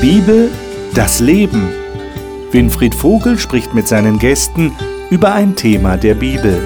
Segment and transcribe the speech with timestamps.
[0.00, 0.50] Bibel,
[0.94, 1.68] das Leben.
[2.52, 4.72] Winfried Vogel spricht mit seinen Gästen
[5.10, 6.56] über ein Thema der Bibel.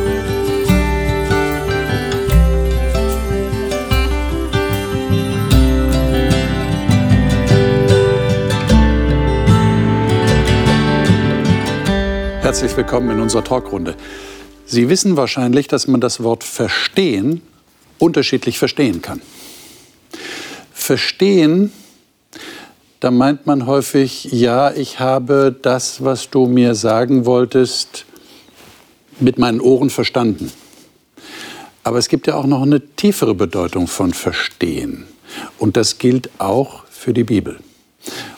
[12.43, 13.97] Herzlich willkommen in unserer Talkrunde.
[14.67, 17.41] Sie wissen wahrscheinlich, dass man das Wort verstehen
[18.03, 19.23] unterschiedlich verstehen kann.
[20.73, 21.73] Verstehen,
[23.03, 28.05] da meint man häufig, ja, ich habe das, was du mir sagen wolltest,
[29.19, 30.53] mit meinen Ohren verstanden.
[31.83, 35.09] Aber es gibt ja auch noch eine tiefere Bedeutung von Verstehen.
[35.59, 37.59] Und das gilt auch für die Bibel.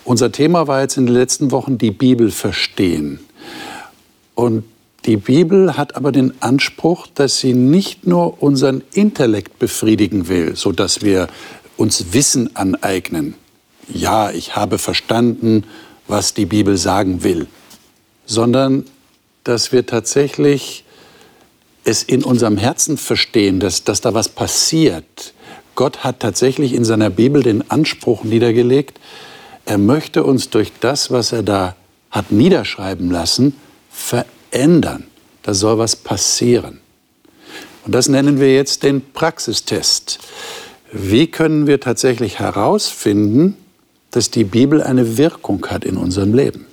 [0.02, 3.20] Unser Thema war jetzt in den letzten Wochen die Bibel verstehen.
[4.34, 4.65] Und
[5.04, 10.73] die Bibel hat aber den Anspruch, dass sie nicht nur unseren Intellekt befriedigen will, so
[10.73, 11.28] dass wir
[11.76, 13.35] uns Wissen aneignen.
[13.93, 15.65] Ja, ich habe verstanden,
[16.07, 17.46] was die Bibel sagen will,
[18.26, 18.85] sondern
[19.45, 20.85] dass wir tatsächlich
[21.85, 25.35] es in unserem Herzen verstehen, dass, dass da was passiert.
[25.74, 28.99] Gott hat tatsächlich in seiner Bibel den Anspruch niedergelegt,
[29.66, 31.76] er möchte uns durch das, was er da
[32.10, 33.54] hat niederschreiben lassen,
[33.91, 35.04] verändern.
[35.43, 36.80] Da soll was passieren.
[37.85, 40.19] Und das nennen wir jetzt den Praxistest.
[40.93, 43.57] Wie können wir tatsächlich herausfinden,
[44.15, 46.66] dass die Bibel eine Wirkung hat in unserem Leben?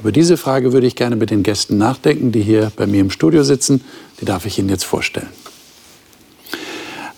[0.00, 3.10] Über diese Frage würde ich gerne mit den Gästen nachdenken, die hier bei mir im
[3.10, 3.84] Studio sitzen.
[4.20, 5.28] Die darf ich Ihnen jetzt vorstellen.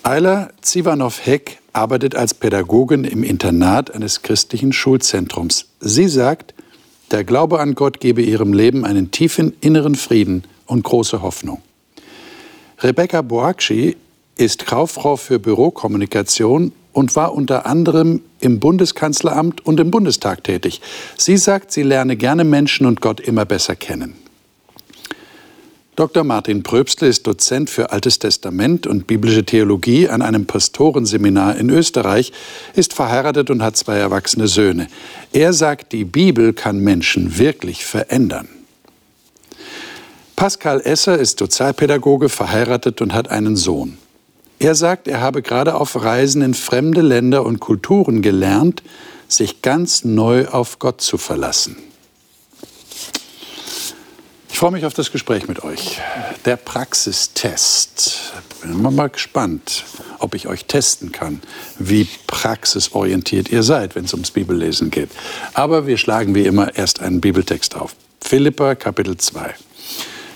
[0.02, 5.66] Ayla Zivanov-Heck arbeitet als Pädagogin im Internat eines christlichen Schulzentrums.
[5.80, 6.54] Sie sagt,
[7.12, 11.62] der Glaube an Gott gebe ihrem Leben einen tiefen inneren Frieden und große Hoffnung.
[12.80, 13.96] Rebecca Boakci
[14.36, 20.80] ist Kauffrau für Bürokommunikation und war unter anderem im Bundeskanzleramt und im Bundestag tätig.
[21.18, 24.14] Sie sagt, sie lerne gerne Menschen und Gott immer besser kennen.
[25.94, 26.24] Dr.
[26.24, 32.32] Martin Pröbstle ist Dozent für Altes Testament und biblische Theologie an einem Pastorenseminar in Österreich,
[32.74, 34.88] ist verheiratet und hat zwei erwachsene Söhne.
[35.32, 38.48] Er sagt, die Bibel kann Menschen wirklich verändern.
[40.34, 43.98] Pascal Esser ist Sozialpädagoge, verheiratet und hat einen Sohn.
[44.58, 48.82] Er sagt, er habe gerade auf Reisen in fremde Länder und Kulturen gelernt,
[49.28, 51.76] sich ganz neu auf Gott zu verlassen.
[54.48, 56.00] Ich freue mich auf das Gespräch mit euch.
[56.46, 58.32] Der Praxistest.
[58.62, 59.84] Bin mal gespannt,
[60.18, 61.42] ob ich euch testen kann,
[61.78, 65.10] wie praxisorientiert ihr seid, wenn es ums Bibellesen geht.
[65.52, 67.94] Aber wir schlagen wie immer erst einen Bibeltext auf.
[68.22, 69.54] Philippa Kapitel 2.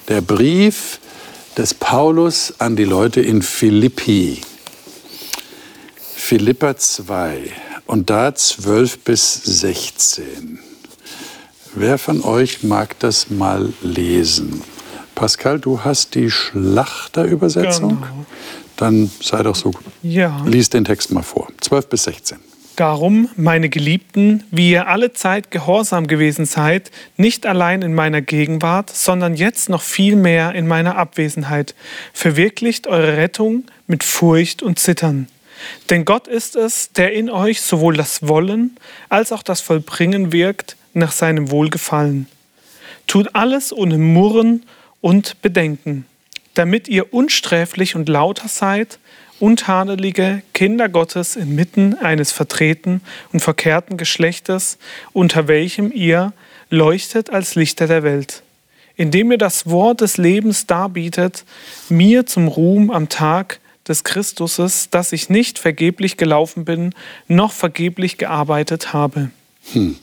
[0.09, 1.01] Der Brief
[1.57, 4.41] des Paulus an die Leute in Philippi.
[5.97, 7.51] Philippa 2
[7.87, 10.61] und da 12 bis 16.
[11.75, 14.63] Wer von euch mag das mal lesen?
[15.15, 18.01] Pascal, du hast die Schlachterübersetzung?
[18.01, 18.27] Genau.
[18.77, 19.85] Dann sei doch so gut.
[20.03, 20.43] Ja.
[20.47, 21.49] Lies den Text mal vor.
[21.61, 22.39] 12 bis 16.
[22.81, 28.89] Darum, meine Geliebten, wie ihr alle Zeit gehorsam gewesen seid, nicht allein in meiner Gegenwart,
[28.89, 31.75] sondern jetzt noch viel mehr in meiner Abwesenheit,
[32.15, 35.29] verwirklicht eure Rettung mit Furcht und Zittern.
[35.91, 38.79] Denn Gott ist es, der in euch sowohl das Wollen
[39.11, 42.29] als auch das Vollbringen wirkt, nach seinem Wohlgefallen.
[43.07, 44.65] Tut alles ohne Murren
[45.03, 46.07] und Bedenken,
[46.55, 48.99] damit ihr unsträflich und lauter seid,
[49.41, 53.01] untadelige Kinder Gottes inmitten eines vertreten
[53.33, 54.79] und verkehrten Geschlechtes,
[55.13, 56.33] unter welchem ihr
[56.69, 58.43] leuchtet als Lichter der Welt,
[58.97, 61.45] indem ihr das Wort des Lebens darbietet,
[61.89, 66.95] mir zum Ruhm am Tag des Christuses, dass ich nicht vergeblich gelaufen bin,
[67.27, 69.31] noch vergeblich gearbeitet habe.
[69.73, 69.97] Hm.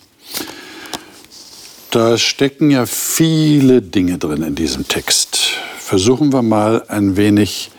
[1.91, 5.53] Da stecken ja viele Dinge drin in diesem Text.
[5.79, 7.71] Versuchen wir mal ein wenig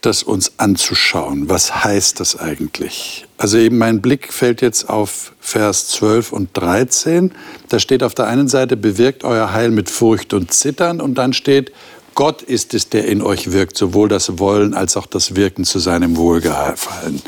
[0.00, 1.48] das uns anzuschauen.
[1.48, 3.26] Was heißt das eigentlich?
[3.36, 7.32] Also eben mein Blick fällt jetzt auf Vers 12 und 13.
[7.68, 11.32] Da steht auf der einen Seite, bewirkt euer Heil mit Furcht und Zittern und dann
[11.32, 11.72] steht,
[12.14, 15.78] Gott ist es, der in euch wirkt, sowohl das Wollen als auch das Wirken zu
[15.78, 17.22] seinem Wohlgefallen.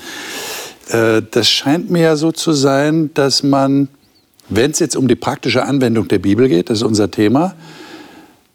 [0.88, 3.88] Äh, das scheint mir ja so zu sein, dass man
[4.50, 7.54] wenn es jetzt um die praktische Anwendung der Bibel geht, das ist unser Thema,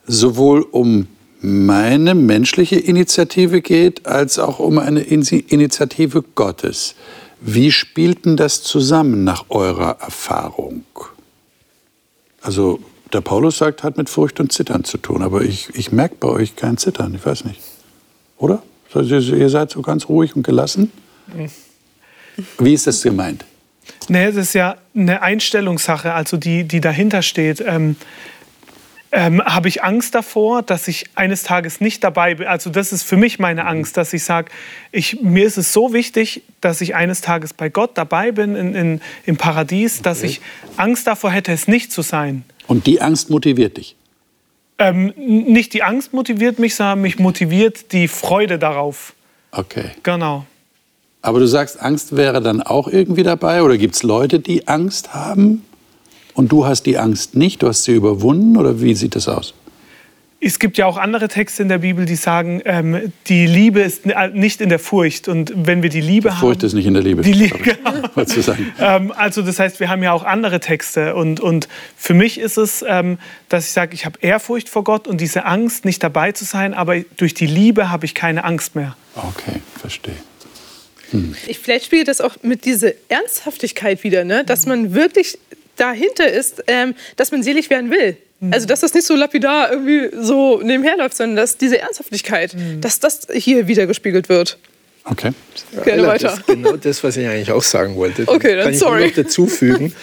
[0.06, 1.08] sowohl um
[1.42, 6.96] meine menschliche Initiative geht, als auch um eine Initiative Gottes.
[7.42, 10.84] Wie spielt denn das zusammen nach eurer Erfahrung?
[12.42, 12.80] Also
[13.14, 16.28] der Paulus sagt, hat mit Furcht und Zittern zu tun, aber ich, ich merke bei
[16.28, 17.62] euch kein Zittern, ich weiß nicht.
[18.38, 18.64] Oder?
[18.94, 20.92] Ihr seid so ganz ruhig und gelassen?
[22.60, 23.46] Wie ist das gemeint?
[24.08, 27.64] Nee, das ist ja eine Einstellungssache, also die, die dahinter steht.
[27.66, 27.96] Ähm,
[29.16, 32.48] ähm, habe ich Angst davor, dass ich eines Tages nicht dabei bin.
[32.48, 34.52] Also das ist für mich meine Angst, dass ich sage,
[34.92, 38.76] ich, mir ist es so wichtig, dass ich eines Tages bei Gott dabei bin in,
[38.76, 40.42] in, im Paradies, dass ich
[40.76, 42.44] Angst davor hätte, es nicht zu sein.
[42.68, 43.96] Und die Angst motiviert dich?
[44.80, 49.14] Ähm, nicht die Angst motiviert mich, sondern mich motiviert die Freude darauf.
[49.52, 49.92] Okay.
[50.04, 50.46] Genau.
[51.22, 53.64] Aber du sagst, Angst wäre dann auch irgendwie dabei?
[53.64, 55.64] Oder gibt es Leute, die Angst haben?
[56.36, 59.54] Und du hast die Angst nicht, du hast sie überwunden oder wie sieht das aus?
[60.42, 64.04] Es gibt ja auch andere Texte in der Bibel, die sagen, ähm, die Liebe ist
[64.34, 65.28] nicht in der Furcht.
[65.28, 66.40] Und wenn wir die Liebe die haben.
[66.40, 67.24] Furcht ist nicht in der Liebe.
[67.24, 67.94] Die Liebe, genau.
[68.80, 71.16] ähm, also, das heißt, wir haben ja auch andere Texte.
[71.16, 71.68] Und, und
[71.98, 73.18] für mich ist es, ähm,
[73.50, 76.74] dass ich sage, ich habe Ehrfurcht vor Gott und diese Angst, nicht dabei zu sein,
[76.76, 78.96] aber durch die Liebe habe ich keine Angst mehr.
[79.16, 80.16] Okay, verstehe.
[81.12, 81.34] Hm.
[81.48, 84.44] Ich, vielleicht spielt das auch mit dieser Ernsthaftigkeit wieder, ne?
[84.44, 85.40] dass man wirklich
[85.76, 88.18] dahinter ist, ähm, dass man selig werden will.
[88.40, 88.54] Mhm.
[88.54, 92.82] Also, dass das nicht so lapidar irgendwie so nebenher läuft, sondern dass diese Ernsthaftigkeit, mhm.
[92.82, 94.58] dass das hier wieder gespielt wird.
[95.06, 95.32] Okay.
[95.84, 96.28] Gerne ja, weiter.
[96.30, 98.24] Das ist genau das, was ich eigentlich auch sagen wollte.
[98.28, 99.06] Okay, dann kann sorry.
[99.06, 99.94] ich noch dazu fügen.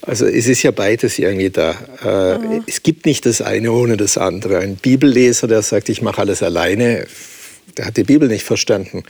[0.00, 1.74] Also es ist ja beides irgendwie da.
[2.04, 4.58] Äh, es gibt nicht das eine ohne das andere.
[4.58, 7.06] Ein Bibelleser, der sagt, ich mache alles alleine,
[7.76, 9.04] der hat die Bibel nicht verstanden.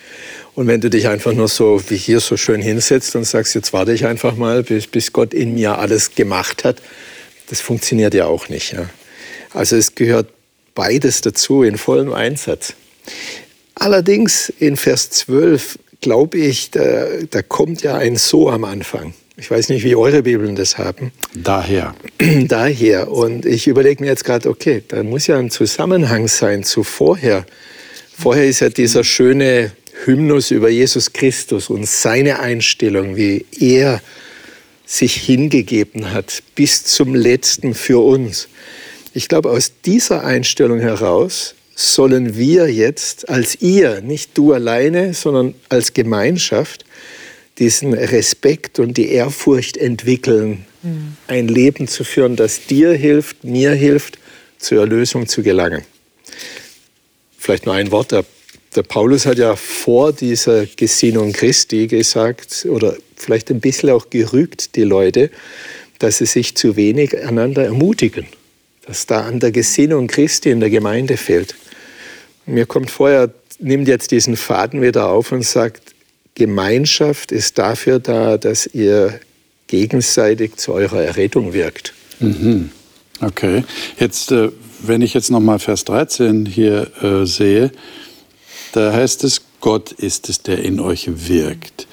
[0.55, 3.73] Und wenn du dich einfach nur so wie hier so schön hinsetzt und sagst, jetzt
[3.73, 6.81] warte ich einfach mal, bis, bis Gott in mir alles gemacht hat,
[7.49, 8.73] das funktioniert ja auch nicht.
[8.73, 8.89] Ja.
[9.53, 10.29] Also es gehört
[10.75, 12.75] beides dazu in vollem Einsatz.
[13.75, 19.15] Allerdings in Vers 12 glaube ich, da, da kommt ja ein So am Anfang.
[19.37, 21.11] Ich weiß nicht, wie eure Bibeln das haben.
[21.35, 21.95] Daher.
[22.47, 23.11] Daher.
[23.11, 27.45] Und ich überlege mir jetzt gerade, okay, da muss ja ein Zusammenhang sein zu vorher.
[28.17, 29.73] Vorher ist ja dieser schöne
[30.05, 34.01] Hymnus über Jesus Christus und seine Einstellung, wie er
[34.87, 38.49] sich hingegeben hat bis zum letzten für uns.
[39.15, 45.55] Ich glaube, aus dieser Einstellung heraus sollen wir jetzt als ihr, nicht du alleine, sondern
[45.69, 46.85] als Gemeinschaft,
[47.59, 51.17] diesen Respekt und die Ehrfurcht entwickeln, mhm.
[51.27, 54.19] ein Leben zu führen, das dir hilft, mir hilft,
[54.59, 55.83] zur Erlösung zu gelangen.
[57.45, 58.25] Vielleicht nur ein Wort, der
[58.75, 64.75] der Paulus hat ja vor dieser Gesinnung Christi gesagt, oder vielleicht ein bisschen auch gerügt,
[64.75, 65.31] die Leute,
[65.99, 68.27] dass sie sich zu wenig einander ermutigen,
[68.87, 71.55] dass da an der Gesinnung Christi in der Gemeinde fehlt.
[72.47, 75.95] Mir kommt vorher, nimmt jetzt diesen Faden wieder auf und sagt,
[76.35, 79.21] Gemeinschaft ist dafür da, dass ihr
[79.69, 81.95] gegenseitig zu eurer Errettung wirkt.
[82.19, 82.71] Mhm.
[83.21, 83.63] Okay,
[84.01, 84.49] jetzt, äh,
[84.87, 87.71] wenn ich jetzt nochmal Vers 13 hier äh, sehe,
[88.73, 91.87] da heißt es, Gott ist es, der in euch wirkt.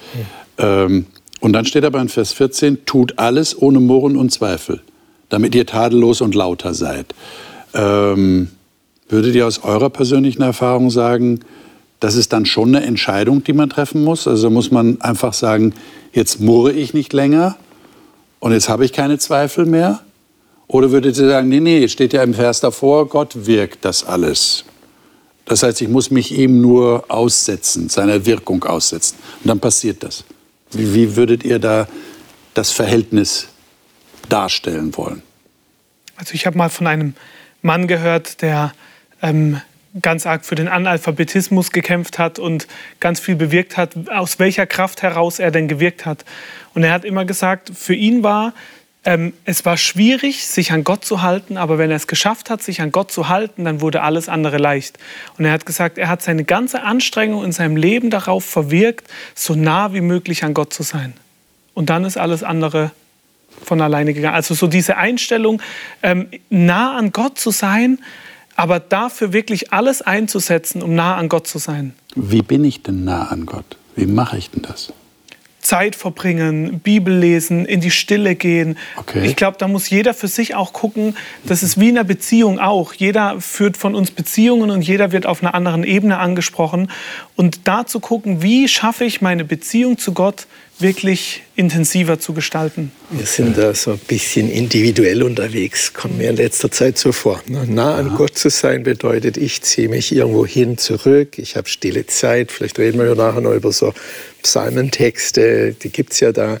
[0.58, 1.06] Ähm,
[1.40, 4.80] und dann steht aber in Vers 14, tut alles ohne Murren und Zweifel,
[5.28, 7.14] damit ihr tadellos und lauter seid.
[7.74, 8.48] Ähm,
[9.08, 11.40] würdet ihr aus eurer persönlichen Erfahrung sagen,
[12.00, 14.26] das ist dann schon eine Entscheidung, die man treffen muss?
[14.26, 15.74] Also muss man einfach sagen,
[16.12, 17.56] jetzt murre ich nicht länger
[18.40, 20.00] und jetzt habe ich keine Zweifel mehr?
[20.66, 24.64] Oder würdet ihr sagen, nee, nee, steht ja im Vers davor, Gott wirkt das alles.
[25.44, 29.18] Das heißt, ich muss mich ihm nur aussetzen, seiner Wirkung aussetzen.
[29.42, 30.24] Und dann passiert das.
[30.70, 31.88] Wie, wie würdet ihr da
[32.54, 33.48] das Verhältnis
[34.28, 35.22] darstellen wollen?
[36.16, 37.14] Also ich habe mal von einem
[37.60, 38.72] Mann gehört, der
[39.20, 39.60] ähm,
[40.00, 42.66] ganz arg für den Analphabetismus gekämpft hat und
[43.00, 46.24] ganz viel bewirkt hat, aus welcher Kraft heraus er denn gewirkt hat.
[46.74, 48.54] Und er hat immer gesagt, für ihn war
[49.04, 52.62] ähm, es war schwierig, sich an Gott zu halten, aber wenn er es geschafft hat,
[52.62, 54.98] sich an Gott zu halten, dann wurde alles andere leicht.
[55.38, 59.54] Und er hat gesagt, er hat seine ganze Anstrengung in seinem Leben darauf verwirkt, so
[59.54, 61.14] nah wie möglich an Gott zu sein.
[61.74, 62.92] Und dann ist alles andere
[63.64, 64.34] von alleine gegangen.
[64.34, 65.60] Also so diese Einstellung,
[66.02, 67.98] ähm, nah an Gott zu sein,
[68.54, 71.94] aber dafür wirklich alles einzusetzen, um nah an Gott zu sein.
[72.14, 73.76] Wie bin ich denn nah an Gott?
[73.96, 74.92] Wie mache ich denn das?
[75.62, 78.76] Zeit verbringen, Bibel lesen, in die Stille gehen.
[78.96, 79.24] Okay.
[79.24, 81.16] Ich glaube, da muss jeder für sich auch gucken.
[81.44, 82.92] Das ist wie in einer Beziehung auch.
[82.92, 86.90] Jeder führt von uns Beziehungen und jeder wird auf einer anderen Ebene angesprochen.
[87.36, 90.46] Und da zu gucken, wie schaffe ich meine Beziehung zu Gott
[90.82, 92.92] wirklich intensiver zu gestalten.
[93.10, 97.42] Wir sind da so ein bisschen individuell unterwegs, kommt mir in letzter Zeit so vor.
[97.46, 98.16] Nah an ja.
[98.16, 102.78] Gott zu sein bedeutet, ich ziehe mich irgendwo hin zurück, ich habe stille Zeit, vielleicht
[102.78, 103.94] reden wir ja nachher noch über so
[104.42, 106.58] Psalmentexte, die gibt es ja da.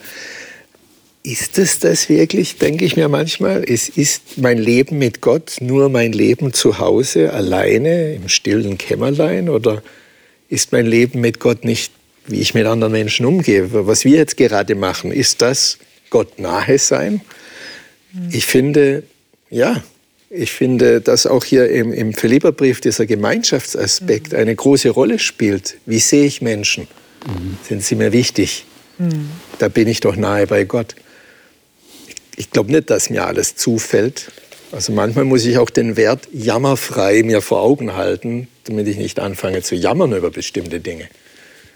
[1.24, 3.62] Ist es das wirklich, denke ich mir manchmal?
[3.62, 9.48] Es ist mein Leben mit Gott nur mein Leben zu Hause, alleine, im stillen Kämmerlein?
[9.48, 9.82] Oder
[10.48, 11.92] ist mein Leben mit Gott nicht
[12.26, 13.68] wie ich mit anderen Menschen umgehe.
[13.72, 15.78] Was wir jetzt gerade machen, ist das
[16.10, 17.20] Gott nahe sein?
[18.30, 19.02] Ich finde,
[19.50, 19.82] ja,
[20.30, 25.76] ich finde, dass auch hier im, im Philipperbrief dieser Gemeinschaftsaspekt eine große Rolle spielt.
[25.86, 26.88] Wie sehe ich Menschen?
[27.26, 27.58] Mhm.
[27.68, 28.66] Sind sie mir wichtig?
[29.58, 30.94] Da bin ich doch nahe bei Gott.
[32.06, 34.30] Ich, ich glaube nicht, dass mir alles zufällt.
[34.70, 39.20] Also manchmal muss ich auch den Wert jammerfrei mir vor Augen halten, damit ich nicht
[39.20, 41.08] anfange zu jammern über bestimmte Dinge.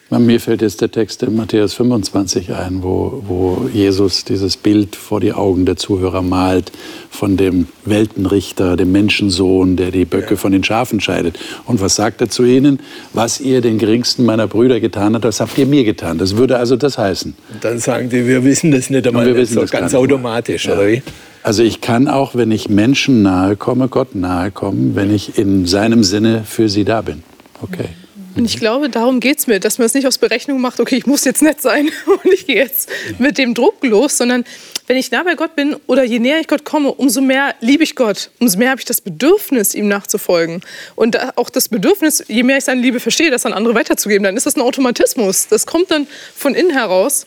[0.09, 5.19] Mir fällt jetzt der Text in Matthäus 25 ein, wo, wo Jesus dieses Bild vor
[5.19, 6.71] die Augen der Zuhörer malt
[7.11, 11.41] von dem Weltenrichter, dem Menschensohn, der die Böcke von den Schafen scheidet.
[11.65, 12.79] Und was sagt er zu ihnen?
[13.15, 16.19] Was ihr den geringsten meiner Brüder getan habt, das habt ihr mir getan.
[16.19, 17.35] Das würde also das heißen.
[17.53, 20.75] Und dann sagen die, wir wissen das nicht einmal wir wissen so ganz automatisch, ja.
[20.75, 21.03] oder wie?
[21.43, 25.67] Also ich kann auch, wenn ich Menschen nahe komme, Gott nahe kommen, wenn ich in
[25.67, 27.25] seinem Sinne für sie da bin.
[27.61, 27.89] Okay.
[28.37, 30.97] Und ich glaube, darum geht es mir, dass man es nicht aus Berechnung macht, okay,
[30.97, 34.45] ich muss jetzt nett sein und ich gehe jetzt mit dem Druck los, sondern
[34.87, 37.83] wenn ich nah bei Gott bin oder je näher ich Gott komme, umso mehr liebe
[37.83, 40.61] ich Gott, umso mehr habe ich das Bedürfnis, ihm nachzufolgen.
[40.97, 44.37] Und auch das Bedürfnis, je mehr ich seine Liebe verstehe, das an andere weiterzugeben, dann
[44.37, 45.49] ist das ein Automatismus.
[45.49, 47.27] Das kommt dann von innen heraus.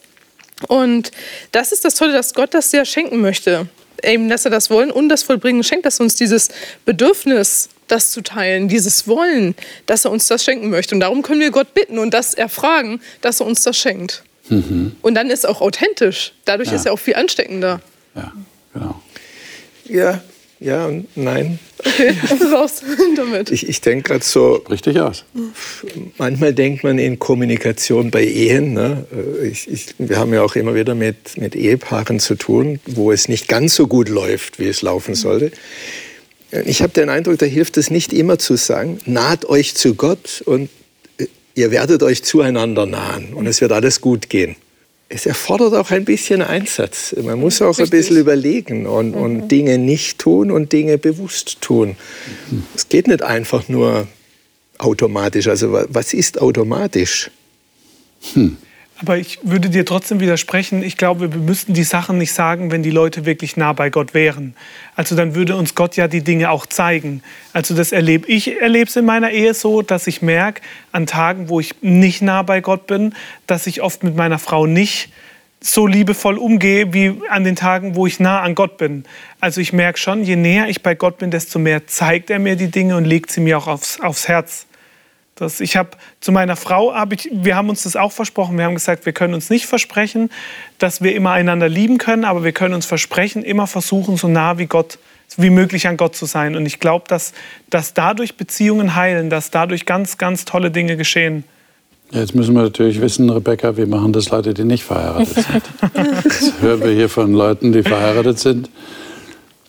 [0.68, 1.12] Und
[1.52, 3.68] das ist das Tolle, dass Gott das sehr schenken möchte.
[4.04, 6.50] Eben, dass er das Wollen und das Vollbringen schenkt, dass uns dieses
[6.86, 9.56] Bedürfnis das zu teilen, dieses Wollen,
[9.86, 10.96] dass er uns das schenken möchte.
[10.96, 14.24] Und darum können wir Gott bitten und das erfragen, dass er uns das schenkt.
[14.50, 14.94] Mhm.
[15.02, 16.34] Und dann ist es auch authentisch.
[16.46, 16.76] Dadurch ja.
[16.76, 17.82] ist er auch viel ansteckender.
[18.16, 18.34] Ja,
[18.74, 19.02] genau.
[19.86, 20.22] Ja,
[20.60, 21.60] ja und nein.
[21.80, 22.14] Okay,
[22.52, 22.82] raus
[23.16, 23.52] damit.
[23.52, 24.56] Ich, ich denke gerade so.
[24.70, 25.24] Richtig aus.
[26.18, 28.74] Manchmal denkt man in Kommunikation bei Ehen.
[28.74, 29.06] Ne?
[29.44, 33.30] Ich, ich, wir haben ja auch immer wieder mit, mit Ehepaaren zu tun, wo es
[33.30, 35.52] nicht ganz so gut läuft, wie es laufen sollte.
[36.66, 40.42] Ich habe den Eindruck, da hilft es nicht immer zu sagen, naht euch zu Gott
[40.46, 40.70] und
[41.18, 44.56] äh, ihr werdet euch zueinander nahen und es wird alles gut gehen.
[45.12, 47.16] Es erfordert auch ein bisschen Einsatz.
[47.20, 47.86] Man muss auch Richtig.
[47.86, 49.22] ein bisschen überlegen und, mhm.
[49.22, 51.96] und, Dinge nicht tun und Dinge bewusst tun.
[52.76, 54.08] Es geht nicht einfach nur
[54.78, 55.48] automatisch.
[55.48, 57.32] Also was ist automatisch?
[58.34, 58.58] Hm.
[59.02, 60.84] Aber ich würde dir trotzdem widersprechen.
[60.84, 64.14] Ich glaube, wir müssten die Sachen nicht sagen, wenn die Leute wirklich nah bei Gott
[64.14, 64.56] wären.
[64.96, 67.24] Also dann würde uns Gott ja die Dinge auch zeigen.
[67.54, 71.48] Also das erlebe ich erlebe es in meiner Ehe so, dass ich merke an Tagen,
[71.48, 73.14] wo ich nicht nah bei Gott bin,
[73.48, 75.14] dass ich oft mit meiner Frau nicht
[75.62, 79.06] so liebevoll umgehe wie an den Tagen, wo ich nah an Gott bin.
[79.40, 82.58] Also ich merke schon, je näher ich bei Gott bin, desto mehr zeigt er mir
[82.58, 84.66] die Dinge und legt sie mir auch aufs, aufs Herz.
[85.40, 88.58] Das, ich habe zu meiner Frau, hab ich, wir haben uns das auch versprochen.
[88.58, 90.30] Wir haben gesagt, wir können uns nicht versprechen,
[90.78, 94.58] dass wir immer einander lieben können, aber wir können uns versprechen, immer versuchen, so nah
[94.58, 95.00] wie Gott
[95.38, 96.56] wie möglich an Gott zu sein.
[96.56, 97.34] Und ich glaube, dass,
[97.70, 101.44] dass dadurch Beziehungen heilen, dass dadurch ganz, ganz tolle Dinge geschehen.
[102.12, 105.64] Jetzt müssen wir natürlich wissen, Rebecca, wie machen das Leute, die nicht verheiratet sind?
[106.24, 108.70] Das hören wir hier von Leuten, die verheiratet sind.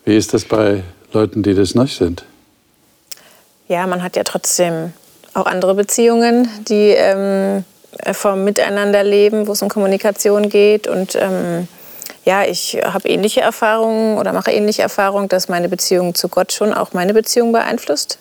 [0.06, 2.24] Wie ist das bei Leuten, die das nicht sind?
[3.68, 4.94] Ja, man hat ja trotzdem
[5.34, 7.64] auch andere Beziehungen, die ähm,
[8.12, 10.86] vom Miteinanderleben, wo es um Kommunikation geht.
[10.86, 11.68] Und ähm,
[12.24, 16.72] ja, ich habe ähnliche Erfahrungen oder mache ähnliche Erfahrungen, dass meine Beziehung zu Gott schon
[16.72, 18.18] auch meine Beziehung beeinflusst.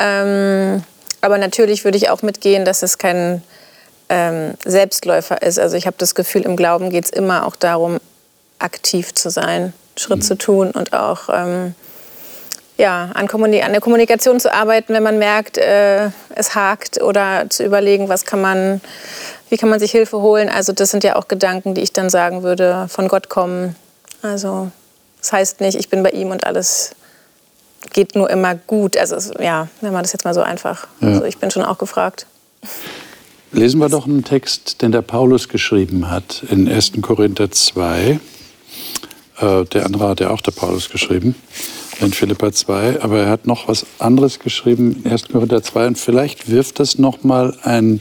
[0.00, 0.82] Ähm,
[1.20, 3.42] aber natürlich würde ich auch mitgehen, dass es kein
[4.08, 5.58] ähm, Selbstläufer ist.
[5.58, 7.98] Also ich habe das Gefühl, im Glauben geht es immer auch darum,
[8.58, 10.22] aktiv zu sein, Schritt mhm.
[10.22, 11.74] zu tun und auch ähm,
[12.78, 17.50] ja, an, Kommunik an, der Kommunikation zu arbeiten, wenn man merkt, äh, es hakt oder
[17.50, 18.80] zu überlegen, was kann man,
[19.50, 20.48] wie kann man sich Hilfe holen.
[20.48, 23.74] Also das sind ja auch Gedanken, die ich dann sagen würde, von Gott kommen.
[24.22, 24.70] Also
[25.18, 26.94] das heißt nicht, ich bin bei ihm und alles
[27.92, 28.96] geht nur immer gut.
[28.96, 30.86] Also ja, wenn man das jetzt mal so einfach.
[31.00, 31.08] Ja.
[31.08, 32.26] Also ich bin schon auch gefragt.
[33.50, 36.92] Lesen wir doch einen Text, den der Paulus geschrieben hat in 1.
[37.02, 38.20] Korinther 2.
[39.40, 41.34] Äh, der andere hat ja auch der Paulus geschrieben
[42.00, 45.28] in Philippa 2, aber er hat noch was anderes geschrieben in 1.
[45.28, 48.00] Korinther 2 und vielleicht wirft das noch mal ein,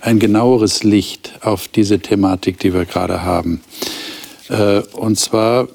[0.00, 3.60] ein genaueres Licht auf diese Thematik, die wir gerade haben.
[4.48, 5.68] Äh, und zwar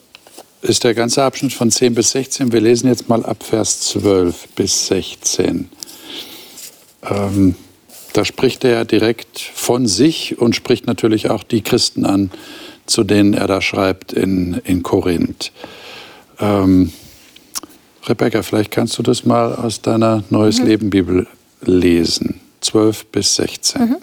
[0.61, 4.49] ist der ganze Abschnitt von 10 bis 16, wir lesen jetzt mal ab Vers 12
[4.55, 5.69] bis 16.
[7.09, 7.55] Ähm,
[8.13, 12.31] da spricht er direkt von sich und spricht natürlich auch die Christen an,
[12.85, 15.53] zu denen er da schreibt in, in Korinth.
[16.39, 16.91] Ähm,
[18.07, 20.67] Rebecca, vielleicht kannst du das mal aus deiner Neues mhm.
[20.67, 21.27] Leben Bibel
[21.61, 23.81] lesen, 12 bis 16.
[23.81, 23.97] Mhm.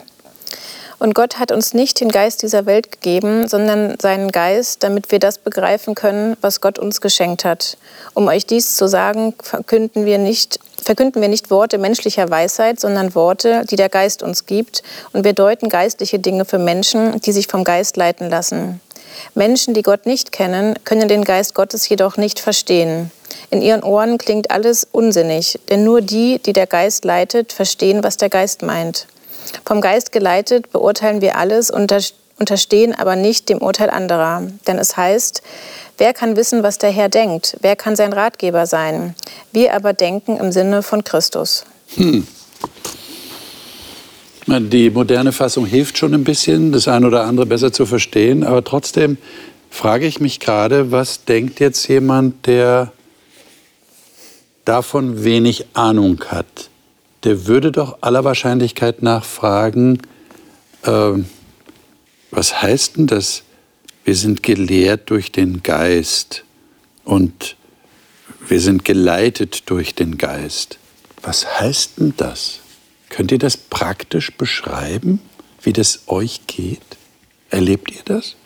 [1.00, 5.20] Und Gott hat uns nicht den Geist dieser Welt gegeben, sondern seinen Geist, damit wir
[5.20, 7.78] das begreifen können, was Gott uns geschenkt hat.
[8.14, 13.14] Um euch dies zu sagen, verkünden wir nicht, verkünden wir nicht Worte menschlicher Weisheit, sondern
[13.14, 14.82] Worte, die der Geist uns gibt.
[15.12, 18.80] Und wir deuten geistliche Dinge für Menschen, die sich vom Geist leiten lassen.
[19.34, 23.10] Menschen, die Gott nicht kennen, können den Geist Gottes jedoch nicht verstehen.
[23.50, 28.16] In ihren Ohren klingt alles unsinnig, denn nur die, die der Geist leitet, verstehen, was
[28.16, 29.06] der Geist meint.
[29.64, 34.42] Vom Geist geleitet beurteilen wir alles, unterstehen aber nicht dem Urteil anderer.
[34.66, 35.42] Denn es heißt,
[35.96, 37.56] wer kann wissen, was der Herr denkt?
[37.60, 39.14] Wer kann sein Ratgeber sein?
[39.52, 41.64] Wir aber denken im Sinne von Christus.
[41.94, 42.26] Hm.
[44.50, 48.44] Die moderne Fassung hilft schon ein bisschen, das eine oder andere besser zu verstehen.
[48.44, 49.18] Aber trotzdem
[49.68, 52.90] frage ich mich gerade, was denkt jetzt jemand, der
[54.64, 56.70] davon wenig Ahnung hat?
[57.24, 60.00] Der würde doch aller Wahrscheinlichkeit nach fragen,
[60.84, 61.12] äh,
[62.30, 63.42] was heißt denn das?
[64.04, 66.44] Wir sind gelehrt durch den Geist
[67.04, 67.56] und
[68.48, 70.78] wir sind geleitet durch den Geist.
[71.20, 72.57] Was heißt denn das?
[73.18, 75.20] Könnt ihr das praktisch beschreiben,
[75.62, 76.78] wie das euch geht?
[77.50, 78.36] Erlebt ihr das?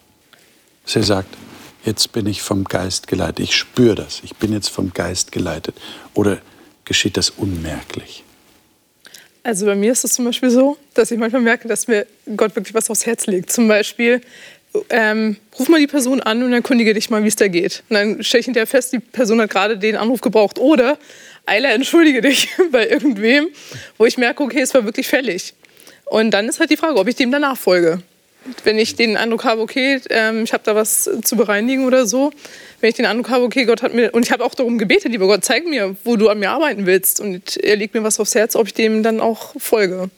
[0.86, 1.28] Dass ihr sagt,
[1.84, 5.74] jetzt bin ich vom Geist geleitet, ich spüre das, ich bin jetzt vom Geist geleitet.
[6.14, 6.40] Oder
[6.86, 8.24] geschieht das unmerklich?
[9.42, 12.56] Also bei mir ist es zum Beispiel so, dass ich manchmal merke, dass mir Gott
[12.56, 13.52] wirklich was aufs Herz legt.
[13.52, 14.22] Zum Beispiel,
[14.88, 17.82] ähm, ruf mal die Person an und erkundige dich mal, wie es da geht.
[17.90, 20.58] Und dann stelle ich hinterher fest, die Person hat gerade den Anruf gebraucht.
[20.58, 20.96] Oder
[21.46, 23.48] Eile, entschuldige dich bei irgendwem,
[23.98, 25.54] wo ich merke, okay, es war wirklich fällig.
[26.04, 28.02] Und dann ist halt die Frage, ob ich dem danach folge.
[28.64, 32.32] Wenn ich den Eindruck habe, okay, ähm, ich habe da was zu bereinigen oder so,
[32.80, 35.12] wenn ich den Eindruck habe, okay, Gott hat mir, und ich habe auch darum gebetet,
[35.12, 37.20] lieber Gott, zeig mir, wo du an mir arbeiten willst.
[37.20, 40.10] Und er legt mir was aufs Herz, ob ich dem dann auch folge.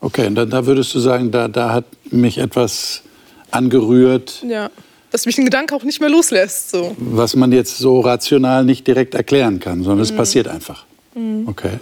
[0.00, 3.02] Okay, und dann, da würdest du sagen, da, da hat mich etwas
[3.50, 4.44] angerührt.
[4.48, 4.70] Ja
[5.10, 6.70] dass mich ein Gedanke auch nicht mehr loslässt.
[6.70, 6.94] So.
[6.98, 10.16] Was man jetzt so rational nicht direkt erklären kann, sondern es mhm.
[10.16, 10.84] passiert einfach.
[11.14, 11.48] Mhm.
[11.48, 11.78] Okay.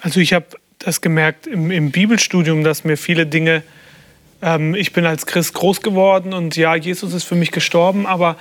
[0.00, 0.46] Also ich habe
[0.78, 3.62] das gemerkt im, im, Bibelstudium, dass mir viele Dinge,
[4.42, 8.36] ähm, ich bin als Christ groß geworden und ja, Jesus ist für mich gestorben, aber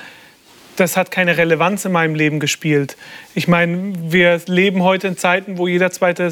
[0.80, 2.96] das hat keine Relevanz in meinem Leben gespielt.
[3.36, 6.32] Ich meine, wir leben heute in Zeiten, wo jeder zweite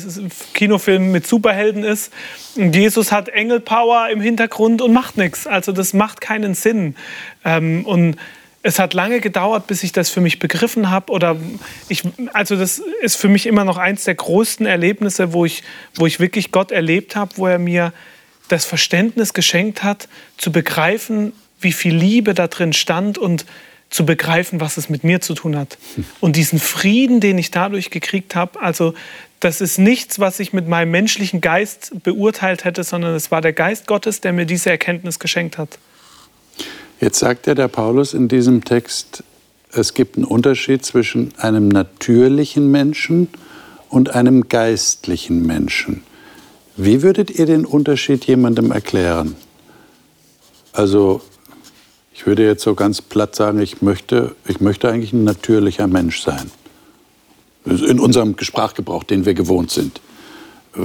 [0.53, 2.13] Kinofilm mit Superhelden ist.
[2.55, 5.47] Und Jesus hat Engelpower im Hintergrund und macht nichts.
[5.47, 6.95] Also das macht keinen Sinn.
[7.43, 8.17] Ähm, und
[8.61, 11.11] es hat lange gedauert, bis ich das für mich begriffen habe.
[11.11, 11.37] Oder
[11.87, 12.03] ich,
[12.33, 15.63] also das ist für mich immer noch eins der größten Erlebnisse, wo ich,
[15.95, 17.93] wo ich wirklich Gott erlebt habe, wo er mir
[18.47, 23.45] das Verständnis geschenkt hat, zu begreifen, wie viel Liebe da drin stand und
[23.95, 25.77] zu begreifen, was es mit mir zu tun hat.
[26.19, 28.93] Und diesen Frieden, den ich dadurch gekriegt habe, also
[29.39, 33.53] das ist nichts, was ich mit meinem menschlichen Geist beurteilt hätte, sondern es war der
[33.53, 35.77] Geist Gottes, der mir diese Erkenntnis geschenkt hat.
[36.99, 39.23] Jetzt sagt ja der Paulus in diesem Text,
[39.71, 43.27] es gibt einen Unterschied zwischen einem natürlichen Menschen
[43.89, 46.03] und einem geistlichen Menschen.
[46.77, 49.35] Wie würdet ihr den Unterschied jemandem erklären?
[50.73, 51.21] Also
[52.15, 56.21] ich würde jetzt so ganz platt sagen, ich möchte, ich möchte eigentlich ein natürlicher Mensch
[56.21, 56.49] sein.
[57.65, 59.99] In unserem Sprachgebrauch, den wir gewohnt sind.
[60.75, 60.79] Äh,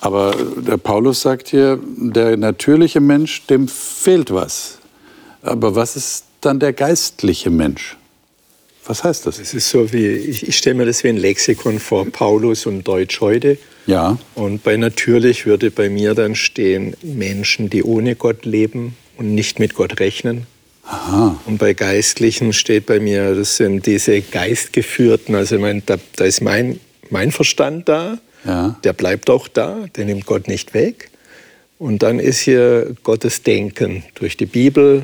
[0.00, 4.78] aber der Paulus sagt hier, der natürliche Mensch, dem fehlt was.
[5.40, 7.96] Aber was ist dann der geistliche Mensch?
[8.84, 9.38] Was heißt das?
[9.38, 12.86] Es ist so wie, ich, ich stelle mir das wie ein Lexikon vor, Paulus und
[12.86, 13.56] Deutsch heute.
[13.86, 14.18] Ja.
[14.34, 19.58] Und bei natürlich würde bei mir dann stehen Menschen, die ohne Gott leben, und nicht
[19.58, 20.46] mit Gott rechnen.
[20.86, 21.40] Aha.
[21.46, 25.34] Und bei Geistlichen steht bei mir, das sind diese Geistgeführten.
[25.34, 26.78] Also ich meine, da, da ist mein,
[27.10, 28.78] mein Verstand da, ja.
[28.84, 31.10] der bleibt auch da, der nimmt Gott nicht weg.
[31.78, 35.02] Und dann ist hier Gottes Denken durch die Bibel.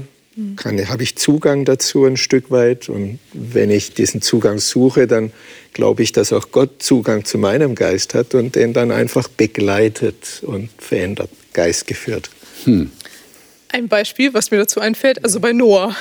[0.89, 2.89] habe ich Zugang dazu ein Stück weit.
[2.89, 5.33] Und wenn ich diesen Zugang suche, dann
[5.73, 10.43] glaube ich, dass auch Gott Zugang zu meinem Geist hat und den dann einfach begleitet
[10.43, 12.31] und verändert, geistgeführt.
[12.65, 12.91] Hm.
[13.73, 15.97] Ein Beispiel, was mir dazu einfällt, also bei Noah.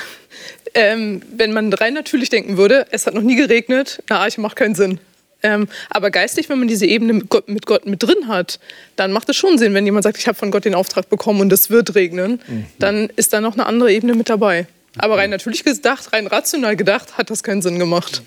[0.73, 4.55] Ähm, wenn man rein natürlich denken würde, es hat noch nie geregnet, eine Arche macht
[4.55, 4.99] keinen Sinn.
[5.41, 8.59] Ähm, aber geistig, wenn man diese Ebene mit Gott, mit Gott, mit drin hat,
[8.95, 11.41] dann macht es schon Sinn, wenn jemand sagt, ich habe von Gott den Auftrag bekommen
[11.41, 12.65] und es wird regnen, mhm.
[12.77, 14.67] dann ist da noch eine andere Ebene mit dabei.
[14.97, 18.21] Aber rein natürlich gedacht, rein rational gedacht, hat das keinen Sinn gemacht.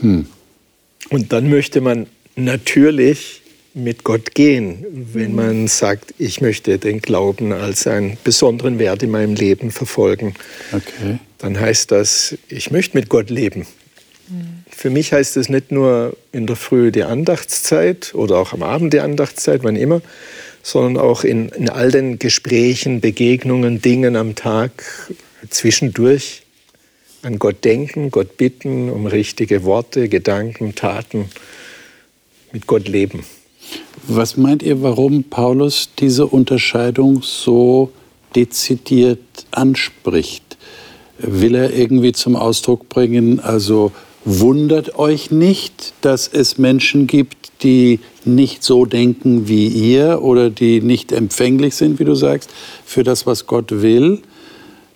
[0.00, 0.26] Hm.
[1.10, 3.42] Und dann möchte man natürlich
[3.76, 5.36] mit Gott gehen, wenn mhm.
[5.36, 10.34] man sagt, ich möchte den Glauben als einen besonderen Wert in meinem Leben verfolgen.
[10.72, 11.18] Okay.
[11.36, 13.66] Dann heißt das, ich möchte mit Gott leben.
[14.28, 14.64] Mhm.
[14.70, 18.94] Für mich heißt das nicht nur in der Früh die Andachtszeit oder auch am Abend
[18.94, 20.00] die Andachtszeit, wann immer,
[20.62, 24.72] sondern auch in, in all den Gesprächen, Begegnungen, Dingen am Tag
[25.50, 26.44] zwischendurch
[27.20, 31.28] an Gott denken, Gott bitten um richtige Worte, Gedanken, Taten
[32.52, 33.24] mit Gott leben.
[34.08, 37.90] Was meint ihr, warum Paulus diese Unterscheidung so
[38.36, 39.18] dezidiert
[39.50, 40.56] anspricht?
[41.18, 43.90] Will er irgendwie zum Ausdruck bringen, also
[44.24, 50.80] wundert euch nicht, dass es Menschen gibt, die nicht so denken wie ihr oder die
[50.82, 52.50] nicht empfänglich sind, wie du sagst,
[52.84, 54.22] für das, was Gott will?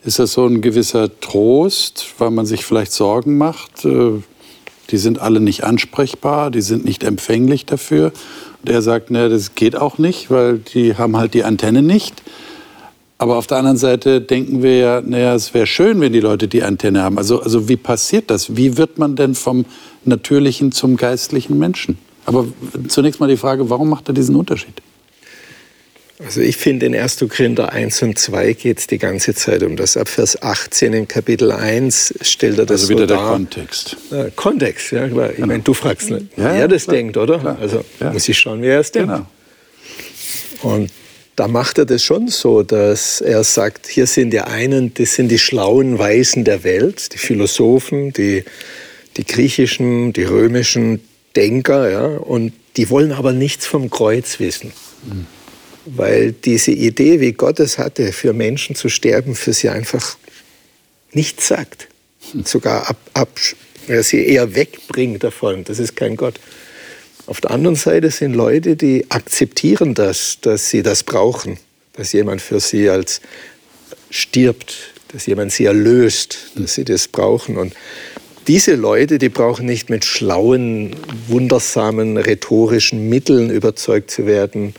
[0.04, 3.84] Ist das so ein gewisser Trost, weil man sich vielleicht Sorgen macht?
[3.84, 4.22] Äh,
[4.90, 8.12] die sind alle nicht ansprechbar, die sind nicht empfänglich dafür.
[8.62, 12.22] Und er sagt, ne, das geht auch nicht, weil die haben halt die Antenne nicht.
[13.18, 16.48] Aber auf der anderen Seite denken wir ja, naja, es wäre schön, wenn die Leute
[16.48, 17.18] die Antenne haben.
[17.18, 18.56] Also, also wie passiert das?
[18.56, 19.66] Wie wird man denn vom
[20.04, 21.98] natürlichen zum geistlichen Menschen?
[22.24, 22.46] Aber
[22.88, 24.80] zunächst mal die Frage, warum macht er diesen Unterschied?
[26.24, 27.24] Also ich finde, in 1.
[27.30, 29.96] Korinther 1 und 2 geht es die ganze Zeit um das.
[29.96, 33.32] Ab Vers 18 im Kapitel 1 stellt er das also wieder so der dar.
[33.32, 33.96] Kontext.
[34.12, 35.06] Äh, Kontext, ja.
[35.06, 35.46] Ich Genau.
[35.46, 37.38] meine, du fragst nicht, Ja, wie ja, er das klar, denkt, oder?
[37.38, 37.58] klar.
[37.60, 38.12] Also Ja.
[38.12, 39.08] muss ich schauen, wie er es denkt.
[39.08, 39.26] Genau.
[40.74, 40.90] Und
[41.36, 45.28] da macht er das schon so, dass er sagt, hier sind die einen, das sind
[45.30, 48.44] die schlauen Weisen der Welt, die Philosophen, die,
[49.16, 51.00] die griechischen, die römischen
[51.34, 54.72] Denker, ja, und die wollen aber nichts vom Kreuz wissen.
[55.86, 60.16] Weil diese Idee, wie Gott es hatte, für Menschen zu sterben, für sie einfach
[61.12, 61.88] nichts sagt.
[62.44, 63.30] Sogar ab, ab,
[64.02, 65.64] sie eher wegbringt davon.
[65.64, 66.38] Das ist kein Gott.
[67.26, 71.58] Auf der anderen Seite sind Leute, die akzeptieren das, dass sie das brauchen,
[71.92, 73.20] dass jemand für sie als
[74.10, 77.56] stirbt, dass jemand sie erlöst, dass sie das brauchen.
[77.56, 77.74] Und
[78.46, 80.96] diese Leute, die brauchen nicht mit schlauen,
[81.28, 84.74] wundersamen, rhetorischen Mitteln überzeugt zu werden.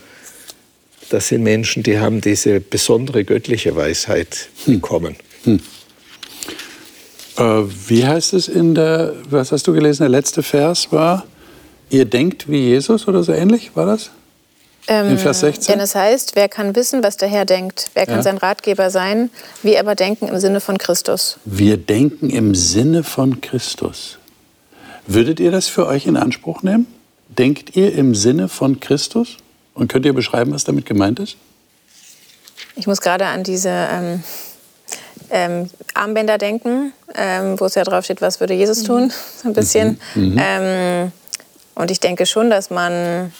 [1.12, 5.14] Das sind Menschen, die haben diese besondere göttliche Weisheit bekommen.
[7.36, 7.42] Äh,
[7.86, 11.26] wie heißt es in der, was hast du gelesen, der letzte Vers war,
[11.90, 14.10] ihr denkt wie Jesus oder so ähnlich, war das?
[14.88, 15.74] In Vers 16?
[15.74, 17.90] Denn es heißt, wer kann wissen, was der Herr denkt?
[17.92, 18.22] Wer kann Ja.
[18.22, 19.28] sein Ratgeber sein?
[19.62, 21.36] Wir aber denken im Sinne von Christus.
[21.44, 24.16] Wir denken im Sinne von Christus.
[25.06, 26.86] Würdet ihr das für euch in Anspruch nehmen?
[27.28, 29.36] Denkt ihr im Sinne von Christus?
[29.74, 31.36] Und könnt ihr beschreiben, was damit gemeint ist?
[32.76, 34.22] Ich muss gerade an diese ähm,
[35.30, 39.54] ähm, Armbänder denken, ähm, wo es ja drauf steht, was würde Jesus tun, so ein
[39.54, 39.98] bisschen.
[40.38, 41.12] Ähm,
[41.74, 43.32] und ich denke schon, dass man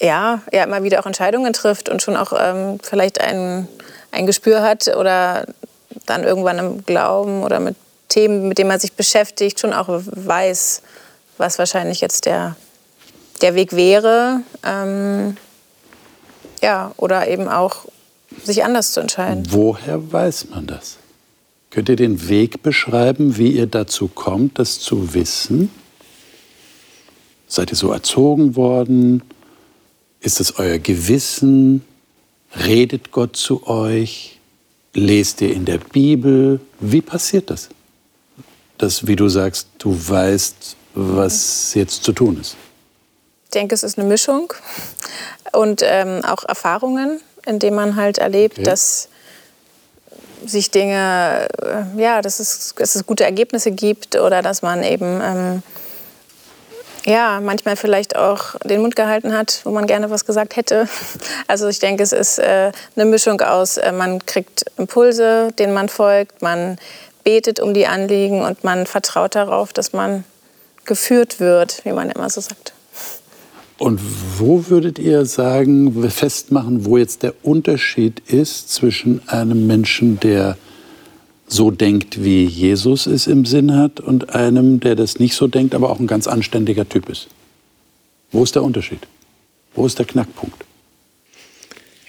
[0.00, 3.68] ja, ja immer wieder auch Entscheidungen trifft und schon auch ähm, vielleicht ein,
[4.10, 5.46] ein Gespür hat oder
[6.06, 7.76] dann irgendwann im Glauben oder mit
[8.08, 10.82] Themen, mit denen man sich beschäftigt, schon auch weiß,
[11.38, 12.56] was wahrscheinlich jetzt der,
[13.42, 14.42] der Weg wäre.
[14.64, 15.36] Ähm,
[16.62, 17.86] ja, oder eben auch
[18.44, 19.44] sich anders zu entscheiden.
[19.50, 20.96] Woher weiß man das?
[21.70, 25.70] Könnt ihr den Weg beschreiben, wie ihr dazu kommt, das zu wissen?
[27.48, 29.22] Seid ihr so erzogen worden?
[30.20, 31.84] Ist es euer Gewissen?
[32.66, 34.38] Redet Gott zu euch?
[34.94, 36.60] Lest ihr in der Bibel?
[36.80, 37.70] Wie passiert das?
[38.78, 42.56] Dass, wie du sagst, du weißt, was jetzt zu tun ist.
[43.52, 44.54] Ich denke, es ist eine Mischung
[45.52, 48.62] und ähm, auch Erfahrungen, indem man halt erlebt, Okay.
[48.62, 49.08] dass
[50.46, 55.20] sich Dinge, äh, ja, dass es, dass es gute Ergebnisse gibt oder dass man eben
[55.22, 55.62] ähm,
[57.04, 60.88] ja, manchmal vielleicht auch den Mund gehalten hat, wo man gerne was gesagt hätte.
[61.46, 65.90] Also ich denke, es ist äh, eine Mischung aus, äh, man kriegt Impulse, denen man
[65.90, 66.78] folgt, man
[67.22, 70.24] betet um die Anliegen und man vertraut darauf, dass man
[70.86, 72.72] geführt wird, wie man immer so sagt.
[73.78, 74.00] Und
[74.38, 80.56] wo würdet ihr sagen, festmachen, wo jetzt der Unterschied ist zwischen einem Menschen, der
[81.46, 85.74] so denkt, wie Jesus es im Sinn hat, und einem, der das nicht so denkt,
[85.74, 87.28] aber auch ein ganz anständiger Typ ist?
[88.30, 89.00] Wo ist der Unterschied?
[89.74, 90.64] Wo ist der Knackpunkt?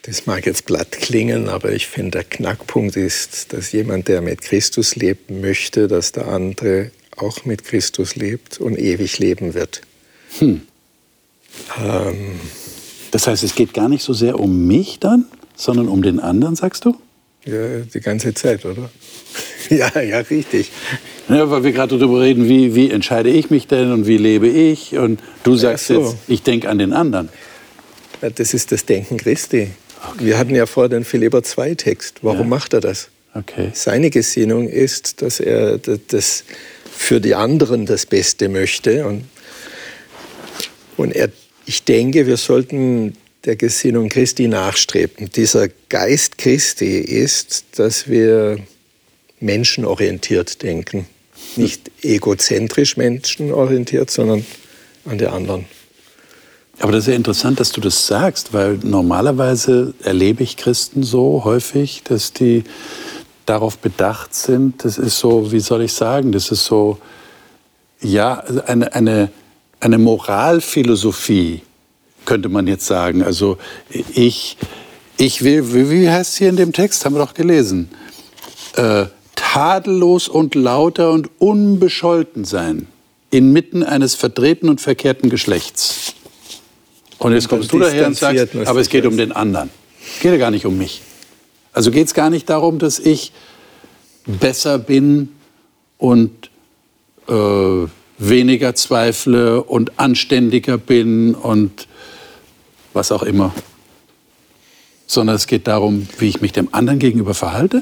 [0.04, 4.42] Das mag jetzt platt klingen, aber ich finde, der Knackpunkt ist, dass jemand, der mit
[4.42, 9.82] Christus leben möchte, dass der andere auch mit Christus lebt und ewig leben wird.
[11.84, 12.40] Ähm,
[13.12, 16.56] Das heißt, es geht gar nicht so sehr um mich dann, sondern um den anderen,
[16.56, 16.96] sagst du?
[17.46, 18.90] ja, die ganze Zeit, oder?
[19.70, 20.72] ja, ja, richtig.
[21.28, 24.48] Ja, weil wir gerade darüber reden, wie, wie entscheide ich mich denn und wie lebe
[24.48, 24.98] ich?
[24.98, 26.02] Und du sagst so.
[26.02, 27.28] jetzt, ich denke an den anderen.
[28.22, 29.72] Ja, Das ist das Denken Christi.
[30.20, 32.20] Wir hatten ja vor den Philipper 2-Text.
[32.22, 32.46] Warum Ja.
[32.48, 33.10] macht er das?
[33.34, 33.72] Okay.
[33.74, 36.44] Seine Gesinnung ist, dass er das
[36.96, 39.06] für die anderen das Beste möchte.
[39.06, 39.26] Und,
[40.98, 41.30] und er,
[41.66, 45.30] ich denke, wir sollten der Gesinnung Christi nachstreben.
[45.32, 48.60] Dieser Geist Christi ist, dass wir
[49.40, 51.08] menschenorientiert denken.
[51.56, 54.46] Nicht egozentrisch menschenorientiert, sondern
[55.06, 55.66] an die anderen.
[56.80, 61.44] Aber das ist ja interessant, dass du das sagst, weil normalerweise erlebe ich Christen so
[61.44, 62.64] häufig, dass die
[63.46, 64.84] darauf bedacht sind.
[64.84, 66.98] Das ist so, wie soll ich sagen, das ist so,
[68.02, 69.32] ja, eine, eine,
[69.84, 71.62] eine Moralphilosophie,
[72.26, 73.22] könnte man jetzt sagen.
[73.22, 73.58] Also
[74.14, 74.58] ich,
[75.18, 77.90] ich will, wie heißt es hier in dem Text, haben wir doch gelesen,
[78.78, 82.88] äh, tadellos und lauter und unbescholten sein,
[83.30, 86.14] inmitten eines verdrehten und verkehrten Geschlechts.
[87.20, 89.70] Und jetzt kommst du daher und sagst, aber es geht um den anderen.
[90.16, 91.02] Es geht ja gar nicht um mich.
[91.74, 93.34] Also geht es gar nicht darum, dass ich
[94.26, 95.30] besser bin
[95.98, 96.50] und
[97.28, 97.88] äh,
[98.30, 101.88] weniger zweifle und anständiger bin und
[102.94, 103.54] was auch immer.
[105.08, 107.82] Sondern es geht darum, wie ich mich dem anderen gegenüber verhalte.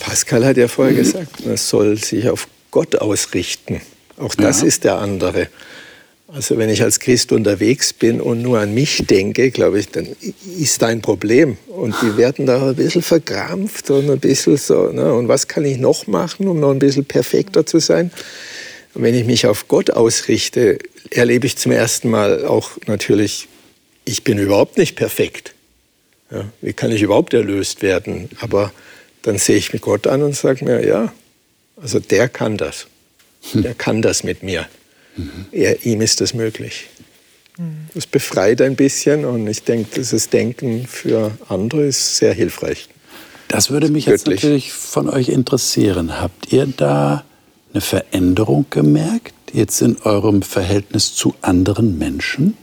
[0.00, 0.98] Pascal hat ja vorher mhm.
[0.98, 3.80] gesagt, man soll sich auf Gott ausrichten.
[4.16, 4.66] Auch das ja.
[4.66, 5.48] ist der andere.
[6.34, 10.08] Also wenn ich als Christ unterwegs bin und nur an mich denke, glaube ich, dann
[10.58, 11.58] ist da ein Problem.
[11.68, 15.12] Und die werden da ein bisschen verkrampft und ein bisschen so, ne?
[15.12, 18.10] und was kann ich noch machen, um noch ein bisschen perfekter zu sein?
[18.94, 20.78] Und wenn ich mich auf Gott ausrichte,
[21.10, 23.48] erlebe ich zum ersten Mal auch natürlich,
[24.04, 25.54] ich bin überhaupt nicht perfekt.
[26.30, 28.30] Ja, wie kann ich überhaupt erlöst werden?
[28.40, 28.72] Aber
[29.22, 31.12] dann sehe ich mich Gott an und sage mir, ja,
[31.80, 32.86] also der kann das.
[33.54, 34.66] Der kann das mit mir.
[35.16, 35.46] Mhm.
[35.52, 36.88] Er, ihm ist das möglich.
[37.58, 37.88] Mhm.
[37.92, 42.88] Das befreit ein bisschen und ich denke, dieses Denken für andere ist sehr hilfreich.
[43.48, 46.20] Das würde mich jetzt natürlich von euch interessieren.
[46.20, 47.24] Habt ihr da
[47.72, 52.56] eine Veränderung gemerkt, jetzt in eurem Verhältnis zu anderen Menschen?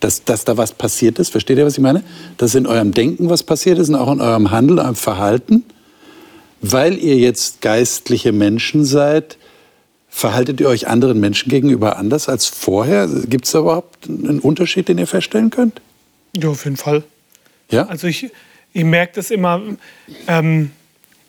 [0.00, 2.02] Dass, dass da was passiert ist, versteht ihr, was ich meine?
[2.36, 5.64] Dass in eurem Denken was passiert ist und auch in eurem Handeln, eurem Verhalten,
[6.60, 9.38] weil ihr jetzt geistliche Menschen seid,
[10.14, 13.08] Verhaltet ihr euch anderen Menschen gegenüber anders als vorher?
[13.08, 15.80] Gibt es da überhaupt einen Unterschied, den ihr feststellen könnt?
[16.36, 17.02] Ja, auf jeden Fall.
[17.70, 17.86] Ja?
[17.86, 18.30] Also ich,
[18.74, 19.62] ich merke das immer,
[20.28, 20.70] ähm,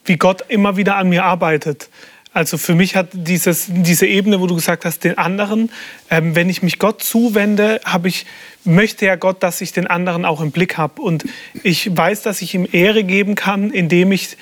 [0.05, 1.89] wie Gott immer wieder an mir arbeitet.
[2.33, 5.69] Also für mich hat dieses, diese Ebene, wo du gesagt hast, den anderen,
[6.09, 8.25] ähm, wenn ich mich Gott zuwende, habe ich,
[8.63, 11.01] möchte ja Gott, dass ich den anderen auch im Blick habe.
[11.01, 11.25] Und
[11.61, 14.35] ich weiß, dass ich ihm Ehre geben kann, indem ich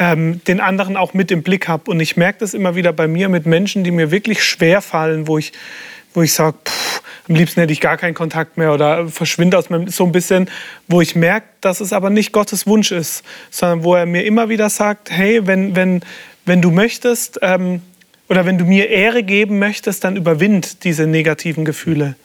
[0.00, 1.88] ähm, den anderen auch mit im Blick habe.
[1.88, 5.28] Und ich merke das immer wieder bei mir mit Menschen, die mir wirklich schwer fallen,
[5.28, 5.52] wo ich,
[6.16, 6.56] wo ich sage,
[7.28, 10.48] am liebsten hätte ich gar keinen Kontakt mehr oder verschwinde aus meinem, so ein bisschen,
[10.88, 14.48] wo ich merke, dass es aber nicht Gottes Wunsch ist, sondern wo er mir immer
[14.48, 16.00] wieder sagt, hey, wenn, wenn,
[16.46, 17.82] wenn du möchtest ähm,
[18.30, 22.16] oder wenn du mir Ehre geben möchtest, dann überwind diese negativen Gefühle.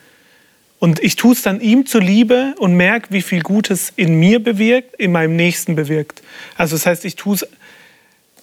[0.80, 4.96] Und ich tue es dann ihm zuliebe und merke, wie viel Gutes in mir bewirkt,
[4.96, 6.24] in meinem Nächsten bewirkt.
[6.56, 7.46] Also das heißt, ich tue es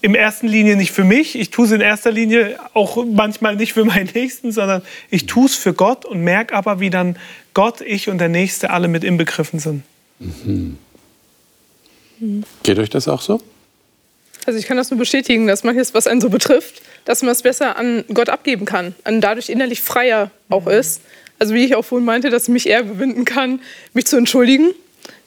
[0.00, 3.72] in erster Linie nicht für mich, ich tue es in erster Linie auch manchmal nicht
[3.72, 7.16] für meinen Nächsten, sondern ich tue es für Gott und merke aber, wie dann
[7.54, 9.82] Gott, ich und der Nächste alle mit inbegriffen sind.
[10.18, 10.78] Mhm.
[12.62, 13.40] Geht euch das auch so?
[14.46, 17.42] Also ich kann das nur bestätigen, dass manches, was einen so betrifft, dass man es
[17.42, 20.72] besser an Gott abgeben kann und dadurch innerlich freier auch mhm.
[20.72, 21.02] ist.
[21.38, 23.60] Also wie ich auch vorhin meinte, dass ich mich eher überwinden kann,
[23.92, 24.70] mich zu entschuldigen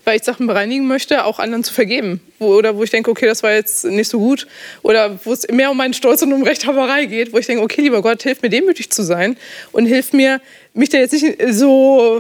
[0.03, 2.21] weil ich Sachen bereinigen möchte, auch anderen zu vergeben.
[2.39, 4.47] Wo, oder wo ich denke, okay, das war jetzt nicht so gut.
[4.81, 7.81] Oder wo es mehr um meinen Stolz und um Rechthaberei geht, wo ich denke, okay,
[7.81, 9.37] lieber Gott, hilf mir demütig zu sein
[9.71, 10.41] und hilf mir,
[10.73, 12.19] mich da jetzt nicht so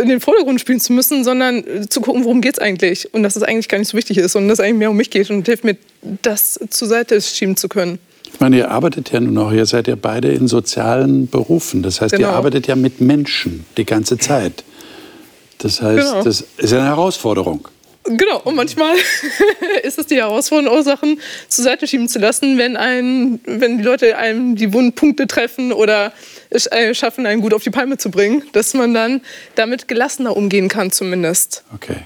[0.00, 3.12] in den Vordergrund spielen zu müssen, sondern zu gucken, worum geht es eigentlich.
[3.14, 4.96] Und dass es eigentlich gar nicht so wichtig ist und dass es eigentlich mehr um
[4.96, 5.76] mich geht und hilf mir,
[6.22, 7.98] das zur Seite schieben zu können.
[8.32, 11.82] Ich meine, ihr arbeitet ja nun auch, ihr seid ja beide in sozialen Berufen.
[11.82, 12.28] Das heißt, genau.
[12.28, 14.64] ihr arbeitet ja mit Menschen die ganze Zeit.
[15.64, 16.22] Das heißt, genau.
[16.22, 17.66] das ist eine Herausforderung.
[18.04, 18.96] Genau, und manchmal
[19.82, 24.18] ist es die Herausforderung, Ursachen zur Seite schieben zu lassen, wenn, ein, wenn die Leute
[24.18, 26.12] einem die Wundpunkte treffen oder
[26.50, 29.22] es äh, schaffen, einen gut auf die Palme zu bringen, dass man dann
[29.54, 31.64] damit gelassener umgehen kann zumindest.
[31.74, 31.96] Okay.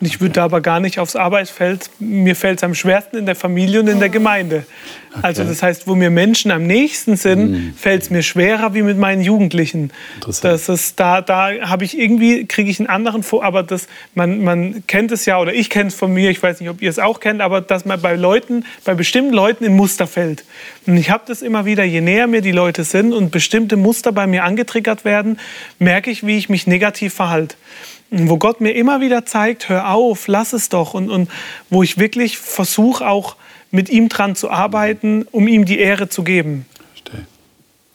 [0.00, 1.90] Ich würde aber gar nicht aufs Arbeitsfeld.
[1.98, 4.64] Mir fällt es am schwersten in der Familie und in der Gemeinde.
[5.10, 5.20] Okay.
[5.22, 7.74] Also das heißt, wo mir Menschen am nächsten sind, mhm.
[7.76, 9.90] fällt es mir schwerer wie mit meinen Jugendlichen.
[10.40, 13.42] Das ist da, da habe ich irgendwie kriege ich einen anderen vor.
[13.42, 16.30] Aber das, man, man kennt es ja oder ich kenne es von mir.
[16.30, 19.32] Ich weiß nicht, ob ihr es auch kennt, aber dass man bei Leuten, bei bestimmten
[19.32, 20.44] Leuten in Muster fällt.
[20.86, 21.82] Und ich habe das immer wieder.
[21.82, 25.40] Je näher mir die Leute sind und bestimmte Muster bei mir angetriggert werden,
[25.80, 27.56] merke ich, wie ich mich negativ verhalte
[28.10, 30.94] wo Gott mir immer wieder zeigt, hör auf, lass es doch.
[30.94, 31.30] Und, und
[31.70, 33.36] wo ich wirklich versuche, auch
[33.70, 36.66] mit ihm dran zu arbeiten, um ihm die Ehre zu geben.
[36.92, 37.26] Verstehe.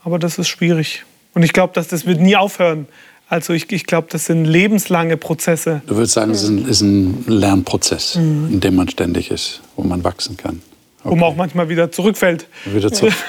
[0.04, 1.04] Aber das ist schwierig.
[1.34, 2.88] Und ich glaube, dass das wird nie aufhören.
[3.28, 5.82] Also ich, ich glaube, das sind lebenslange Prozesse.
[5.88, 8.50] Du würdest sagen, es ist ein, ist ein Lernprozess, mhm.
[8.54, 10.62] in dem man ständig ist, wo man wachsen kann.
[11.00, 11.10] Okay.
[11.12, 12.48] Wo man auch manchmal wieder zurückfällt.
[12.66, 13.14] Wieder zurück.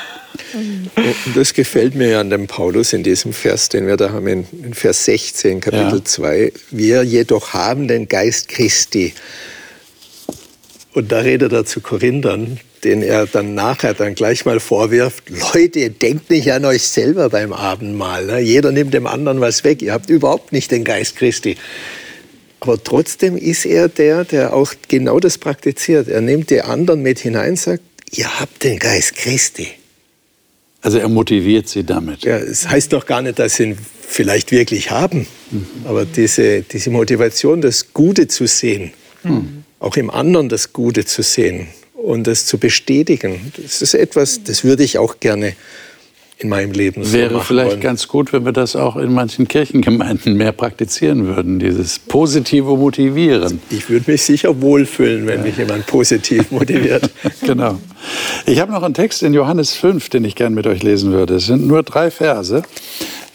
[0.55, 4.27] Und das gefällt mir ja an dem Paulus in diesem Vers, den wir da haben,
[4.27, 6.05] in, Vers 16, Kapitel ja.
[6.05, 6.53] 2.
[6.71, 9.15] Wir jedoch haben den Geist Christi.
[10.93, 15.91] Und da redet er zu Korinthern, den er dann nachher dann gleich mal vorwirft, Leute,
[15.91, 18.27] denkt nicht an euch selber beim Abendmahl.
[18.27, 18.41] Ne?
[18.41, 19.83] Jeder nimmt dem anderen was weg.
[19.83, 21.57] Ihr habt überhaupt nicht den Geist Christi.
[22.61, 26.09] Aber trotzdem ist er der, der auch genau das praktiziert.
[26.09, 29.69] Er nimmt die anderen mit hinein, sagt, ihr habt den Geist Christi.
[30.85, 32.25] Also er motiviert sie damit.
[32.25, 35.27] Ja, es heißt doch gar nicht, dass sie ihn vielleicht wirklich haben.
[35.51, 35.67] Mhm.
[35.87, 38.93] Aber diese, diese Motivation, das Gute zu sehen,
[39.23, 39.65] mhm.
[39.81, 44.63] auch im anderen das Gute zu sehen und das zu bestätigen, das ist etwas, das
[44.63, 45.57] würde ich auch gerne
[46.45, 47.81] in meinem Leben so Wäre vielleicht wollen.
[47.81, 53.61] ganz gut, wenn wir das auch in manchen Kirchengemeinden mehr praktizieren würden, dieses positive Motivieren.
[53.71, 55.47] Ich würde mich sicher wohlfühlen, wenn ja.
[55.47, 57.11] mich jemand positiv motiviert.
[57.41, 57.79] genau.
[58.47, 61.37] Ich habe noch einen Text in Johannes 5, den ich gerne mit euch lesen würde.
[61.37, 62.63] Es sind nur drei Verse.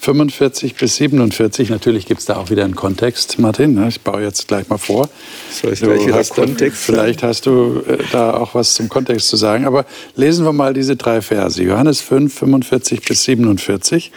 [0.01, 1.69] 45 bis 47.
[1.69, 3.73] Natürlich gibt es da auch wieder einen Kontext, Martin.
[3.73, 3.89] Ne?
[3.89, 5.09] Ich baue jetzt gleich mal vor.
[5.51, 9.35] Soll ich gleich wieder Kontext Vielleicht hast du äh, da auch was zum Kontext zu
[9.35, 9.65] sagen.
[9.65, 9.85] Aber
[10.15, 11.62] lesen wir mal diese drei Verse.
[11.62, 14.12] Johannes 5, 45 bis 47.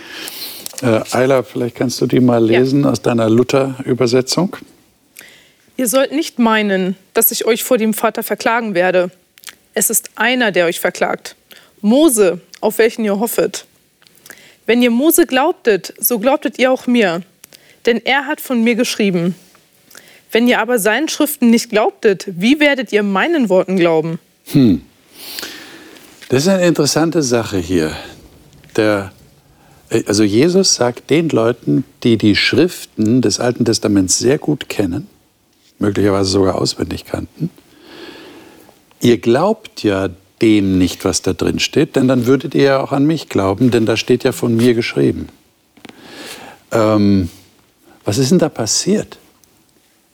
[0.82, 2.90] Äh, Ayla, vielleicht kannst du die mal lesen ja.
[2.90, 4.56] aus deiner Luther-Übersetzung.
[5.76, 9.10] Ihr sollt nicht meinen, dass ich euch vor dem Vater verklagen werde.
[9.74, 11.34] Es ist einer, der euch verklagt.
[11.80, 13.64] Mose, auf welchen ihr hoffet.
[14.66, 17.22] Wenn ihr Mose glaubtet, so glaubtet ihr auch mir,
[17.86, 19.34] denn er hat von mir geschrieben.
[20.30, 24.18] Wenn ihr aber seinen Schriften nicht glaubtet, wie werdet ihr meinen Worten glauben?
[24.52, 24.82] Hm.
[26.28, 27.94] Das ist eine interessante Sache hier.
[28.76, 29.12] Der,
[30.06, 35.08] also Jesus sagt den Leuten, die die Schriften des Alten Testaments sehr gut kennen,
[35.78, 37.50] möglicherweise sogar auswendig kannten,
[39.02, 40.08] ihr glaubt ja
[40.42, 43.70] dem nicht, was da drin steht, denn dann würdet ihr ja auch an mich glauben,
[43.70, 45.28] denn da steht ja von mir geschrieben.
[46.72, 47.30] Ähm,
[48.04, 49.18] was ist denn da passiert?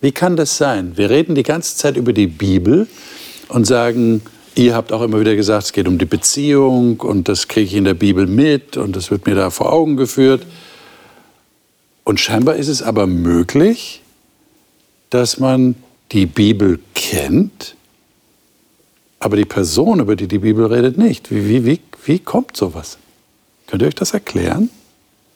[0.00, 0.96] Wie kann das sein?
[0.96, 2.86] Wir reden die ganze Zeit über die Bibel
[3.48, 4.20] und sagen,
[4.54, 7.74] ihr habt auch immer wieder gesagt, es geht um die Beziehung und das kriege ich
[7.74, 10.46] in der Bibel mit und das wird mir da vor Augen geführt.
[12.04, 14.02] Und scheinbar ist es aber möglich,
[15.10, 15.74] dass man
[16.12, 17.76] die Bibel kennt
[19.20, 21.30] aber die Person, über die die Bibel redet, nicht.
[21.30, 22.98] Wie, wie, wie, wie kommt sowas?
[23.66, 24.70] Könnt ihr euch das erklären?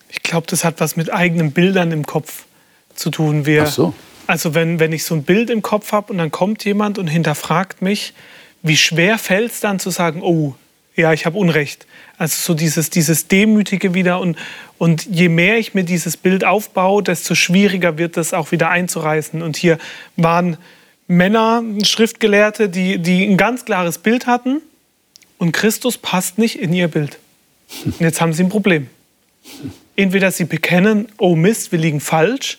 [0.09, 2.45] Ich glaube, das hat was mit eigenen Bildern im Kopf
[2.95, 3.47] zu tun.
[3.47, 3.95] Wir, Ach so.
[4.27, 7.09] Also wenn, wenn ich so ein Bild im Kopf habe und dann kommt jemand und
[7.09, 8.15] hinterfragt mich,
[8.63, 10.55] wie schwer fällt es dann zu sagen, oh,
[10.95, 11.87] ja, ich habe Unrecht.
[12.19, 14.21] Also so dieses, dieses Demütige wieder.
[14.21, 14.37] Und,
[14.79, 19.43] und je mehr ich mir dieses Bild aufbaue, desto schwieriger wird es auch wieder einzureißen.
[19.43, 19.79] Und hier
[20.17, 20.59] waren
[21.17, 24.61] Männer, Schriftgelehrte, die, die ein ganz klares Bild hatten
[25.39, 27.19] und Christus passt nicht in ihr Bild.
[27.85, 28.89] Und jetzt haben sie ein Problem.
[29.97, 32.59] Entweder sie bekennen, oh Mist, wir liegen falsch,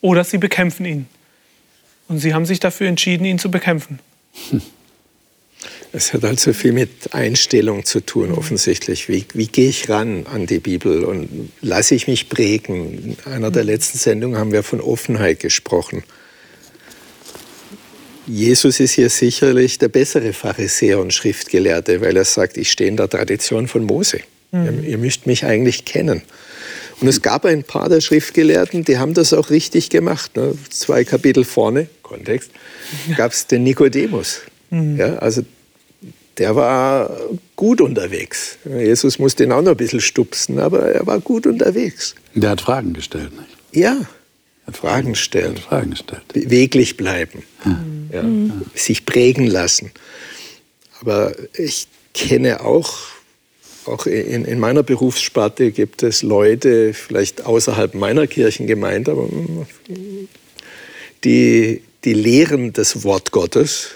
[0.00, 1.06] oder sie bekämpfen ihn.
[2.08, 3.98] Und sie haben sich dafür entschieden, ihn zu bekämpfen.
[5.92, 9.08] Es hat also viel mit Einstellung zu tun, offensichtlich.
[9.08, 13.16] Wie, wie gehe ich ran an die Bibel und lasse ich mich prägen?
[13.26, 16.02] In einer der letzten Sendungen haben wir von Offenheit gesprochen.
[18.30, 22.96] Jesus ist hier sicherlich der bessere Pharisäer und Schriftgelehrte, weil er sagt, ich stehe in
[22.96, 24.20] der Tradition von Mose.
[24.52, 24.64] Mhm.
[24.64, 26.22] Ihr, ihr müsst mich eigentlich kennen.
[27.00, 30.36] Und es gab ein paar der Schriftgelehrten, die haben das auch richtig gemacht.
[30.36, 30.54] Ne?
[30.68, 32.50] Zwei Kapitel vorne, Kontext,
[33.16, 34.42] gab es den Nikodemus.
[34.70, 34.98] Mhm.
[34.98, 35.42] Ja, also
[36.38, 37.10] der war
[37.56, 38.58] gut unterwegs.
[38.64, 42.14] Jesus musste ihn auch noch ein bisschen stupsen, aber er war gut unterwegs.
[42.34, 43.32] Der hat Fragen gestellt.
[43.32, 43.82] Nicht?
[43.82, 44.06] Ja,
[44.72, 45.56] Fragen stellen.
[45.56, 46.26] Fragen stellt.
[46.28, 47.42] Beweglich bleiben.
[47.64, 48.10] Mhm.
[48.12, 48.22] Ja.
[48.22, 48.62] Mhm.
[48.74, 49.90] Sich prägen lassen.
[51.00, 52.92] Aber ich kenne auch,
[53.86, 59.28] auch in, in, meiner Berufssparte gibt es Leute, vielleicht außerhalb meiner Kirchengemeinde, aber
[61.24, 63.90] die, die lehren das Wort Gottes,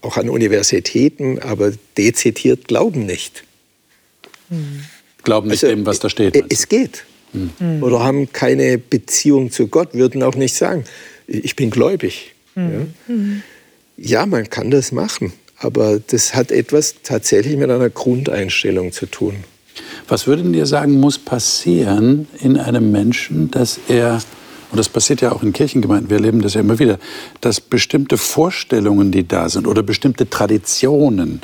[0.00, 3.44] auch an Universitäten, aber dezidiert glauben nicht.
[5.24, 6.44] Glauben nicht also, dem, was da steht.
[6.50, 7.82] Es geht mhm.
[7.82, 10.84] oder haben keine Beziehung zu Gott, würden auch nicht sagen,
[11.26, 12.34] ich bin gläubig.
[12.54, 12.92] Mhm.
[13.08, 14.20] Ja?
[14.20, 19.36] ja, man kann das machen, aber das hat etwas tatsächlich mit einer Grundeinstellung zu tun.
[20.08, 24.20] Was würden ihr sagen, muss passieren in einem Menschen, dass er,
[24.70, 26.98] und das passiert ja auch in Kirchengemeinden, wir erleben das ja immer wieder,
[27.40, 31.40] dass bestimmte Vorstellungen, die da sind, oder bestimmte Traditionen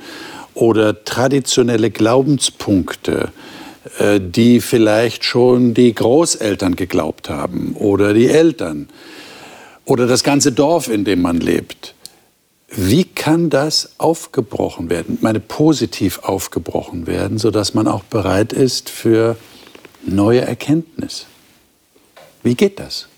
[0.54, 3.57] oder traditionelle Glaubenspunkte, äh,
[4.20, 8.88] die vielleicht schon die Großeltern geglaubt haben oder die Eltern
[9.84, 11.94] oder das ganze Dorf, in dem man lebt,
[12.70, 19.36] Wie kann das aufgebrochen werden, meine positiv aufgebrochen werden, sodass man auch bereit ist für
[20.04, 21.26] neue Erkenntnis?
[22.42, 23.08] Wie geht das?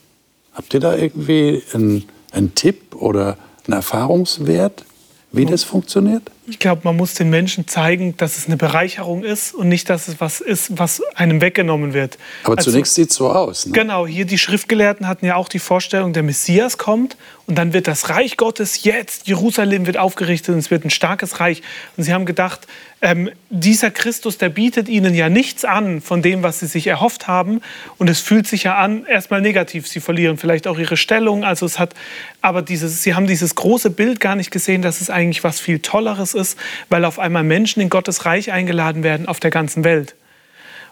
[0.53, 4.85] Habt ihr da irgendwie einen, einen Tipp oder einen Erfahrungswert,
[5.33, 6.31] wie das funktioniert?
[6.51, 10.09] Ich glaube, man muss den Menschen zeigen, dass es eine Bereicherung ist und nicht, dass
[10.09, 12.19] es was ist, was einem weggenommen wird.
[12.45, 13.67] Aber also, zunächst sieht es so aus.
[13.67, 13.73] Ne?
[13.73, 17.17] Genau, hier die Schriftgelehrten hatten ja auch die Vorstellung, der Messias kommt
[17.51, 21.41] und dann wird das Reich Gottes jetzt, Jerusalem wird aufgerichtet und es wird ein starkes
[21.41, 21.63] Reich.
[21.97, 22.69] Und sie haben gedacht,
[23.03, 27.27] ähm, dieser Christus, der bietet ihnen ja nichts an von dem, was sie sich erhofft
[27.27, 27.61] haben.
[27.99, 29.89] Und es fühlt sich ja an, erstmal negativ.
[29.89, 31.43] Sie verlieren vielleicht auch ihre Stellung.
[31.43, 31.95] Also es hat,
[32.41, 35.81] aber dieses, sie haben dieses große Bild gar nicht gesehen, dass es eigentlich was viel
[35.81, 36.40] Tolleres ist,
[36.89, 40.15] weil auf einmal Menschen in Gottes Reich eingeladen werden auf der ganzen Welt.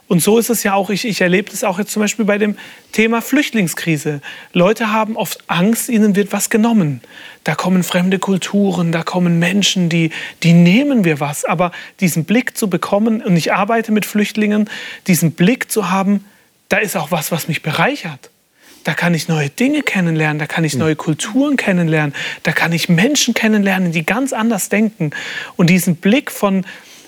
[0.09, 2.39] Und so ist es ja auch, ich, ich erlebe das auch jetzt zum Beispiel bei
[2.39, 2.57] dem
[2.93, 4.23] Thema Flüchtlingskrise.
[4.55, 7.03] Leute haben oft Angst, ihnen wird was genommen.
[7.45, 10.11] Da kommen fremde Kulturen, da kommen Menschen, die,
[10.43, 11.45] die nehmen wir was.
[11.45, 14.71] Aber diesen Blick zu bekommen, und ich arbeite mit Flüchtlingen,
[15.07, 16.25] diesen Blick zu haben,
[16.71, 18.31] da ist auch was, was mich bereichert.
[18.89, 22.89] Da kann ich neue Dinge kennenlernen, da kann ich neue Kulturen kennenlernen, da kann ich
[22.89, 25.11] Menschen kennenlernen, die ganz anders denken.
[25.57, 26.65] Und diesen Blick von,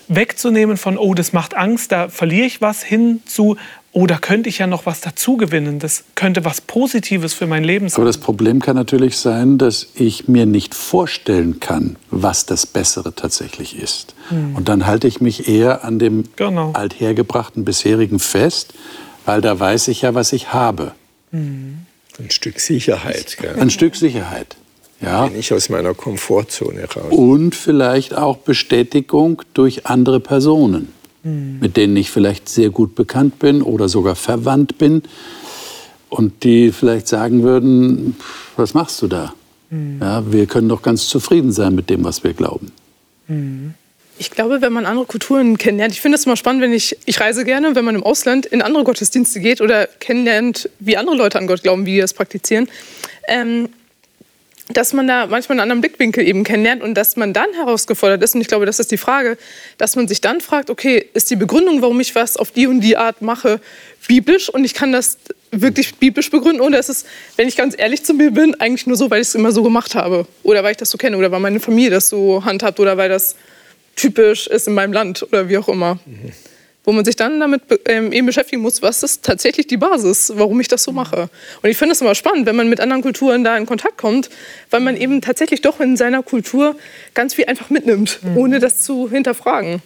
[0.07, 3.57] wegzunehmen von, oh, das macht Angst, da verliere ich was, hin zu,
[3.93, 5.79] oh, da könnte ich ja noch was dazu gewinnen.
[5.79, 7.97] Das könnte was Positives für mein Leben sein.
[7.97, 13.15] Aber das Problem kann natürlich sein, dass ich mir nicht vorstellen kann, was das Bessere
[13.15, 14.13] tatsächlich ist.
[14.29, 14.55] Hm.
[14.55, 16.73] Und dann halte ich mich eher an dem genau.
[16.73, 18.75] althergebrachten bisherigen fest,
[19.25, 20.91] weil da weiß ich ja, was ich habe.
[21.31, 21.79] Hm.
[22.19, 23.37] Ein Stück Sicherheit.
[23.39, 23.55] Gell?
[23.57, 24.55] Ein Stück Sicherheit.
[25.01, 25.25] Ja.
[25.25, 27.11] Bin ich aus meiner Komfortzone raus.
[27.11, 31.57] Und vielleicht auch Bestätigung durch andere Personen, mhm.
[31.59, 35.01] mit denen ich vielleicht sehr gut bekannt bin oder sogar verwandt bin
[36.09, 38.15] und die vielleicht sagen würden,
[38.57, 39.33] was machst du da?
[39.71, 39.99] Mhm.
[40.01, 42.71] Ja, wir können doch ganz zufrieden sein mit dem, was wir glauben.
[43.27, 43.73] Mhm.
[44.17, 47.19] Ich glaube, wenn man andere Kulturen kennenlernt, ich finde es immer spannend, wenn ich, ich
[47.19, 51.39] reise gerne, wenn man im Ausland in andere Gottesdienste geht oder kennenlernt, wie andere Leute
[51.39, 52.69] an Gott glauben, wie die das praktizieren.
[53.27, 53.69] Ähm,
[54.73, 58.35] dass man da manchmal einen anderen Blickwinkel eben kennenlernt und dass man dann herausgefordert ist,
[58.35, 59.37] und ich glaube, das ist die Frage,
[59.77, 62.81] dass man sich dann fragt, okay, ist die Begründung, warum ich was auf die und
[62.81, 63.59] die Art mache,
[64.07, 65.17] biblisch und ich kann das
[65.51, 67.05] wirklich biblisch begründen oder ist es,
[67.35, 69.63] wenn ich ganz ehrlich zu mir bin, eigentlich nur so, weil ich es immer so
[69.63, 72.79] gemacht habe oder weil ich das so kenne oder weil meine Familie das so handhabt
[72.79, 73.35] oder weil das
[73.95, 75.99] typisch ist in meinem Land oder wie auch immer.
[76.05, 76.31] Mhm
[76.83, 80.59] wo man sich dann damit ähm, eben beschäftigen muss, was ist tatsächlich die Basis, warum
[80.59, 81.29] ich das so mache.
[81.61, 84.29] Und ich finde es immer spannend, wenn man mit anderen Kulturen da in Kontakt kommt,
[84.71, 86.75] weil man eben tatsächlich doch in seiner Kultur
[87.13, 88.37] ganz viel einfach mitnimmt, mhm.
[88.37, 89.81] ohne das zu hinterfragen.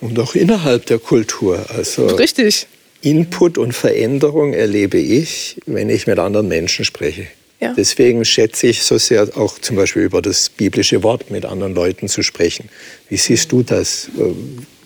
[0.00, 1.64] Und auch innerhalb der Kultur.
[1.74, 2.66] Also Richtig.
[3.00, 7.26] Input und Veränderung erlebe ich, wenn ich mit anderen Menschen spreche.
[7.60, 7.74] Ja.
[7.76, 12.08] Deswegen schätze ich so sehr auch zum Beispiel über das biblische Wort mit anderen Leuten
[12.08, 12.68] zu sprechen.
[13.08, 14.08] Wie siehst du das?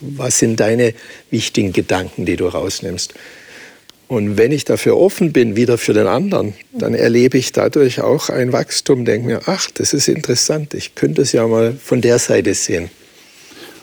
[0.00, 0.94] Was sind deine
[1.30, 3.12] wichtigen Gedanken, die du rausnimmst?
[4.08, 8.28] Und wenn ich dafür offen bin, wieder für den anderen, dann erlebe ich dadurch auch
[8.28, 12.18] ein Wachstum, denke mir, ach, das ist interessant, ich könnte es ja mal von der
[12.18, 12.90] Seite sehen.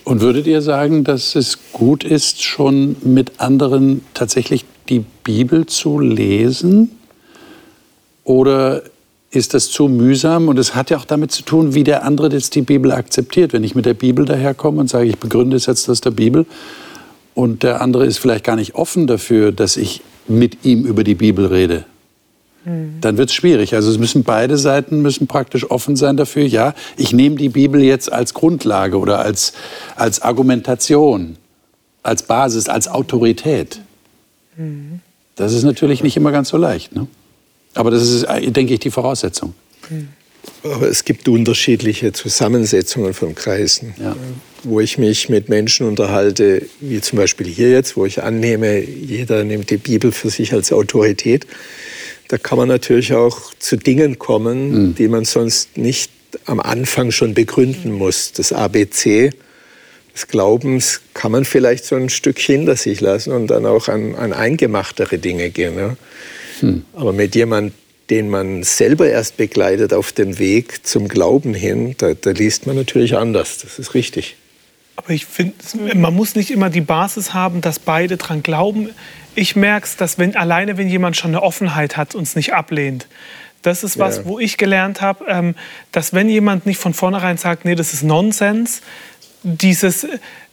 [0.04, 6.00] Und würdet ihr sagen, dass es gut ist, schon mit anderen tatsächlich die Bibel zu
[6.00, 6.99] lesen?
[8.30, 8.84] Oder
[9.32, 10.50] ist das zu mühsam?
[10.50, 13.54] Und es hat ja auch damit zu tun, wie der andere jetzt die Bibel akzeptiert.
[13.54, 16.46] Wenn ich mit der Bibel daherkomme und sage, ich begründe es jetzt aus der Bibel
[17.34, 21.16] und der andere ist vielleicht gar nicht offen dafür, dass ich mit ihm über die
[21.16, 21.86] Bibel rede,
[22.66, 23.00] mhm.
[23.02, 23.74] dann wird es schwierig.
[23.74, 26.46] Also es müssen beide Seiten müssen praktisch offen sein dafür.
[26.46, 29.54] Ja, ich nehme die Bibel jetzt als Grundlage oder als,
[29.96, 31.38] als Argumentation,
[32.04, 33.82] als Basis, als Autorität.
[34.56, 35.00] Mhm.
[35.36, 36.96] Das ist natürlich nicht immer ganz so leicht.
[36.96, 37.08] Ne?
[37.74, 39.54] Aber das ist, äh, denke ich, die Voraussetzung.
[40.64, 44.16] Aber es gibt unterschiedliche Zusammensetzungen von Kreisen, ja.
[44.64, 49.44] wo ich mich mit Menschen unterhalte, wie zum Beispiel hier jetzt, wo ich annehme, jeder
[49.44, 51.48] nimmt die Bibel für sich als Autorität.
[52.28, 54.96] Da kann man natürlich auch zu Dingen kommen, mhm.
[54.96, 56.12] die man sonst nicht
[56.46, 58.34] am Anfang schon begründen muss.
[58.34, 59.32] Das ABC
[60.14, 64.16] des Glaubens kann man vielleicht so ein Stück hinter sich lassen und dann auch an,
[64.16, 65.78] an eingemachtere Dinge gehen.
[65.78, 65.96] Ja.
[66.62, 66.86] Hm.
[66.94, 67.74] Aber mit jemandem,
[68.10, 72.76] den man selber erst begleitet auf dem Weg zum Glauben hin, da, da liest man
[72.76, 73.60] natürlich anders.
[73.60, 74.36] Das ist richtig.
[74.96, 75.54] Aber ich finde,
[75.96, 78.90] man muss nicht immer die Basis haben, dass beide dran glauben.
[79.36, 82.54] Ich merke es, dass wenn, alleine wenn jemand schon eine Offenheit hat und es nicht
[82.54, 83.08] ablehnt,
[83.62, 84.26] das ist was, ja.
[84.26, 85.56] wo ich gelernt habe, ähm,
[85.92, 88.82] dass wenn jemand nicht von vornherein sagt, nee, das ist Nonsens,
[89.44, 90.06] dieses,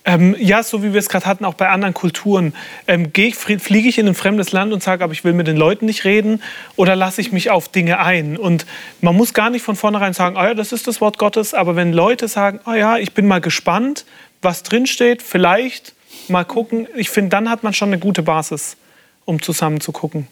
[0.09, 2.55] Ähm, ja, so wie wir es gerade hatten, auch bei anderen Kulturen.
[2.87, 5.87] Ähm, Fliege ich in ein fremdes Land und sage, aber ich will mit den Leuten
[5.87, 6.43] nicht reden
[6.77, 8.37] oder lasse ich mich auf Dinge ein?
[8.37, 8.67] Und
[9.01, 11.75] man muss gar nicht von vornherein sagen, oh ja, das ist das Wort Gottes, aber
[11.75, 14.05] wenn Leute sagen, oh ja, ich bin mal gespannt,
[14.43, 15.93] was drinsteht, vielleicht
[16.29, 18.77] mal gucken, ich finde, dann hat man schon eine gute Basis,
[19.25, 20.29] um zusammen zu gucken.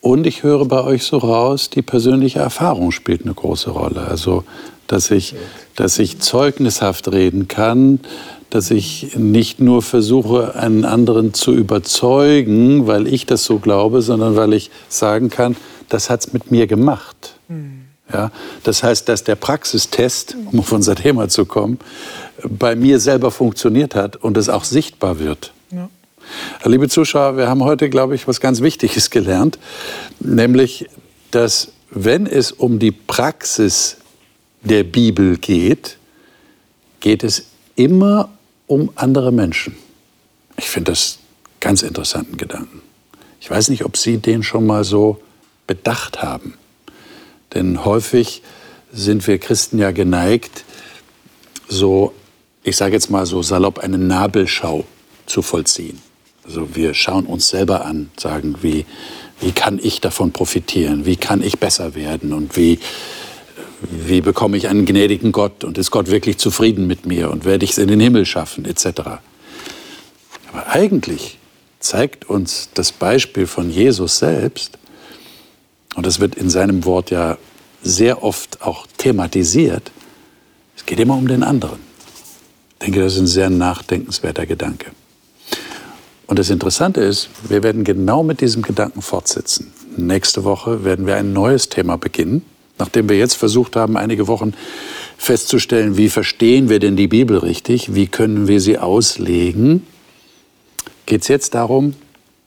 [0.00, 4.06] Und ich höre bei euch so raus, die persönliche Erfahrung spielt eine große Rolle.
[4.08, 4.44] Also,
[4.86, 5.34] dass ich,
[5.76, 8.00] dass ich zeugnishaft reden kann,
[8.50, 14.36] dass ich nicht nur versuche, einen anderen zu überzeugen, weil ich das so glaube, sondern
[14.36, 15.56] weil ich sagen kann,
[15.88, 17.34] das hat es mit mir gemacht.
[17.48, 17.84] Mhm.
[18.12, 18.30] Ja,
[18.62, 21.78] das heißt, dass der Praxistest, um auf unser Thema zu kommen,
[22.42, 25.52] bei mir selber funktioniert hat und es auch sichtbar wird.
[25.70, 25.90] Ja.
[26.64, 29.58] Liebe Zuschauer, wir haben heute, glaube ich, was ganz Wichtiges gelernt,
[30.20, 30.88] nämlich,
[31.32, 33.98] dass wenn es um die Praxis
[34.62, 35.98] der Bibel geht,
[37.00, 37.44] geht es
[37.76, 38.30] immer
[38.68, 39.76] um andere Menschen.
[40.56, 41.18] Ich finde das
[41.58, 42.82] ganz interessanten Gedanken.
[43.40, 45.20] Ich weiß nicht, ob Sie den schon mal so
[45.66, 46.54] bedacht haben.
[47.54, 48.42] Denn häufig
[48.92, 50.64] sind wir Christen ja geneigt,
[51.68, 52.12] so,
[52.62, 54.84] ich sage jetzt mal so salopp, eine Nabelschau
[55.26, 56.00] zu vollziehen.
[56.44, 58.86] Also wir schauen uns selber an, sagen, wie,
[59.40, 62.78] wie kann ich davon profitieren, wie kann ich besser werden und wie,
[63.80, 67.64] wie bekomme ich einen gnädigen Gott und ist Gott wirklich zufrieden mit mir und werde
[67.64, 68.86] ich es in den Himmel schaffen, etc.
[70.52, 71.38] Aber eigentlich
[71.80, 74.78] zeigt uns das Beispiel von Jesus selbst,
[75.94, 77.38] und das wird in seinem Wort ja
[77.82, 79.90] sehr oft auch thematisiert,
[80.76, 81.78] es geht immer um den anderen.
[82.72, 84.86] Ich denke, das ist ein sehr nachdenkenswerter Gedanke.
[86.26, 89.72] Und das Interessante ist, wir werden genau mit diesem Gedanken fortsetzen.
[89.96, 92.44] Nächste Woche werden wir ein neues Thema beginnen,
[92.78, 94.54] nachdem wir jetzt versucht haben, einige Wochen
[95.16, 99.86] festzustellen, wie verstehen wir denn die Bibel richtig, wie können wir sie auslegen,
[101.06, 101.94] geht es jetzt darum,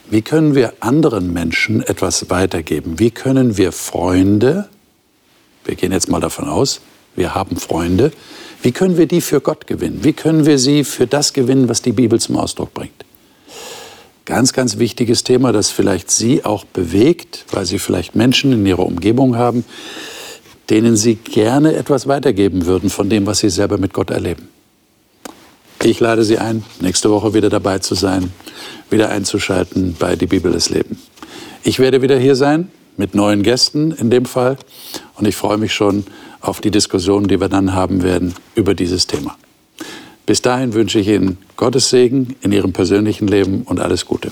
[0.09, 2.99] wie können wir anderen Menschen etwas weitergeben?
[2.99, 4.67] Wie können wir Freunde,
[5.63, 6.81] wir gehen jetzt mal davon aus,
[7.15, 8.11] wir haben Freunde,
[8.61, 10.03] wie können wir die für Gott gewinnen?
[10.03, 13.05] Wie können wir sie für das gewinnen, was die Bibel zum Ausdruck bringt?
[14.25, 18.85] Ganz, ganz wichtiges Thema, das vielleicht Sie auch bewegt, weil Sie vielleicht Menschen in Ihrer
[18.85, 19.65] Umgebung haben,
[20.71, 24.47] denen Sie gerne etwas weitergeben würden von dem, was Sie selber mit Gott erleben.
[25.83, 28.31] Ich lade Sie ein, nächste Woche wieder dabei zu sein,
[28.89, 30.97] wieder einzuschalten bei Die Bibel ist Leben.
[31.63, 34.57] Ich werde wieder hier sein, mit neuen Gästen in dem Fall.
[35.15, 36.05] Und ich freue mich schon
[36.39, 39.35] auf die Diskussion, die wir dann haben werden über dieses Thema.
[40.25, 44.31] Bis dahin wünsche ich Ihnen Gottes Segen in Ihrem persönlichen Leben und alles Gute.